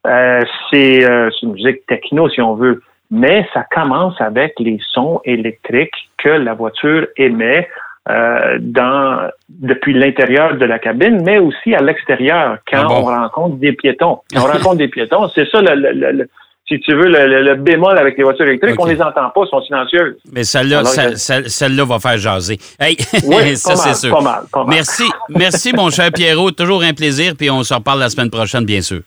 Euh, 0.07 0.41
c'est 0.71 1.05
euh, 1.05 1.31
une 1.43 1.53
musique 1.53 1.87
techno, 1.87 2.29
si 2.29 2.41
on 2.41 2.55
veut. 2.55 2.83
Mais 3.11 3.47
ça 3.55 3.65
commence 3.73 4.21
avec 4.21 4.55
les 4.59 4.79
sons 4.93 5.21
électriques 5.25 5.95
que 6.19 6.29
la 6.29 6.55
voiture 6.55 7.07
émet 7.17 7.69
euh, 8.09 8.59
dans 8.61 9.29
depuis 9.49 9.95
l'intérieur 9.95 10.57
de 10.57 10.65
la 10.65 10.79
cabine, 10.79 11.23
mais 11.25 11.38
aussi 11.38 11.75
à 11.75 11.81
l'extérieur 11.83 12.59
quand 12.71 12.83
Ah 12.85 12.88
bon? 12.88 12.95
on 13.00 13.05
rencontre 13.05 13.57
des 13.57 13.73
piétons. 13.73 14.21
Quand 14.33 14.43
on 14.43 14.53
rencontre 14.53 14.76
des 14.76 14.88
piétons, 14.88 15.29
c'est 15.35 15.49
ça 15.50 15.61
le, 15.61 15.75
le- 15.75 15.93
le- 15.93 16.12
le- 16.12 16.29
si 16.69 16.81
tu 16.81 16.93
veux, 16.95 17.07
le, 17.07 17.26
le- 17.29 17.43
le 17.45 17.55
bémol 17.55 17.97
avec 17.97 18.17
les 18.19 18.25
voitures 18.25 18.47
électriques, 18.47 18.75
Ok. 18.79 18.87
on 18.87 18.91
les 18.91 19.00
entend 19.00 19.31
pas, 19.31 19.41
elles 19.43 19.49
sont 19.49 19.62
silencieuses. 19.62 20.17
Mais 20.33 20.43
celle-là, 20.43 20.85
celle- 20.85 21.17
celle- 21.17 21.49
celle-là 21.49 21.85
va 21.85 21.99
faire 22.00 22.19
jaser. 22.19 22.59
Hey, 22.81 22.97
Oui, 23.25 23.57
ça, 23.57 23.76
c'est 23.76 23.95
sûr. 23.95 24.11
pas 24.17 24.21
mal, 24.23 24.41
pas 24.53 24.65
mal. 24.65 24.75
Merci, 24.75 25.05
merci, 25.29 25.73
mon 25.75 25.91
cher 25.91 26.11
Pierrot. 26.12 26.50
Toujours 26.50 26.83
un 26.83 26.93
plaisir, 26.93 27.35
puis 27.38 27.50
on 27.50 27.62
se 27.62 27.73
reparle 27.75 28.00
la 28.00 28.09
semaine 28.09 28.31
prochaine, 28.31 28.65
bien 28.65 28.81
sûr. 28.83 29.00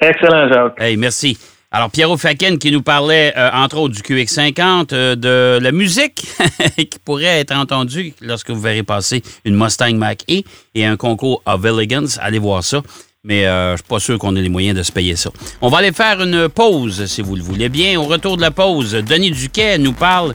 Excellent, 0.00 0.48
Jacques. 0.48 0.80
Hey, 0.80 0.96
merci. 0.96 1.38
Alors, 1.70 1.90
Pierrot 1.90 2.16
Faken 2.16 2.58
qui 2.58 2.72
nous 2.72 2.80
parlait, 2.82 3.34
euh, 3.36 3.50
entre 3.52 3.76
autres, 3.76 3.94
du 3.94 4.00
QX50, 4.00 4.88
euh, 4.92 5.16
de 5.16 5.62
la 5.62 5.70
musique 5.70 6.26
qui 6.76 6.98
pourrait 7.04 7.40
être 7.40 7.54
entendue 7.54 8.14
lorsque 8.22 8.50
vous 8.50 8.60
verrez 8.60 8.82
passer 8.82 9.22
une 9.44 9.54
Mustang 9.54 9.94
Mach-E 9.94 10.42
et 10.74 10.86
un 10.86 10.96
concours 10.96 11.42
of 11.44 11.62
Elegance. 11.64 12.18
Allez 12.22 12.38
voir 12.38 12.64
ça. 12.64 12.80
Mais 13.22 13.46
euh, 13.46 13.72
je 13.72 13.82
suis 13.82 13.88
pas 13.88 13.98
sûr 13.98 14.18
qu'on 14.18 14.34
ait 14.36 14.40
les 14.40 14.48
moyens 14.48 14.78
de 14.78 14.82
se 14.82 14.92
payer 14.92 15.14
ça. 15.14 15.28
On 15.60 15.68
va 15.68 15.78
aller 15.78 15.92
faire 15.92 16.22
une 16.22 16.48
pause, 16.48 17.04
si 17.04 17.20
vous 17.20 17.36
le 17.36 17.42
voulez 17.42 17.68
bien. 17.68 18.00
Au 18.00 18.04
retour 18.04 18.36
de 18.36 18.40
la 18.40 18.50
pause, 18.50 18.92
Denis 18.92 19.32
Duquet 19.32 19.76
nous 19.76 19.92
parle 19.92 20.32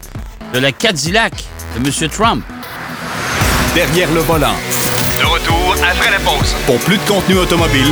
de 0.53 0.59
la 0.59 0.71
Cadillac 0.71 1.33
de 1.75 1.79
M. 1.79 2.09
Trump. 2.09 2.43
Derrière 3.73 4.11
le 4.13 4.19
volant. 4.19 4.53
De 5.19 5.25
retour 5.25 5.75
après 5.89 6.11
la 6.11 6.19
pause. 6.19 6.53
Pour 6.67 6.77
plus 6.79 6.97
de 6.97 7.03
contenu 7.07 7.37
automobile, 7.37 7.91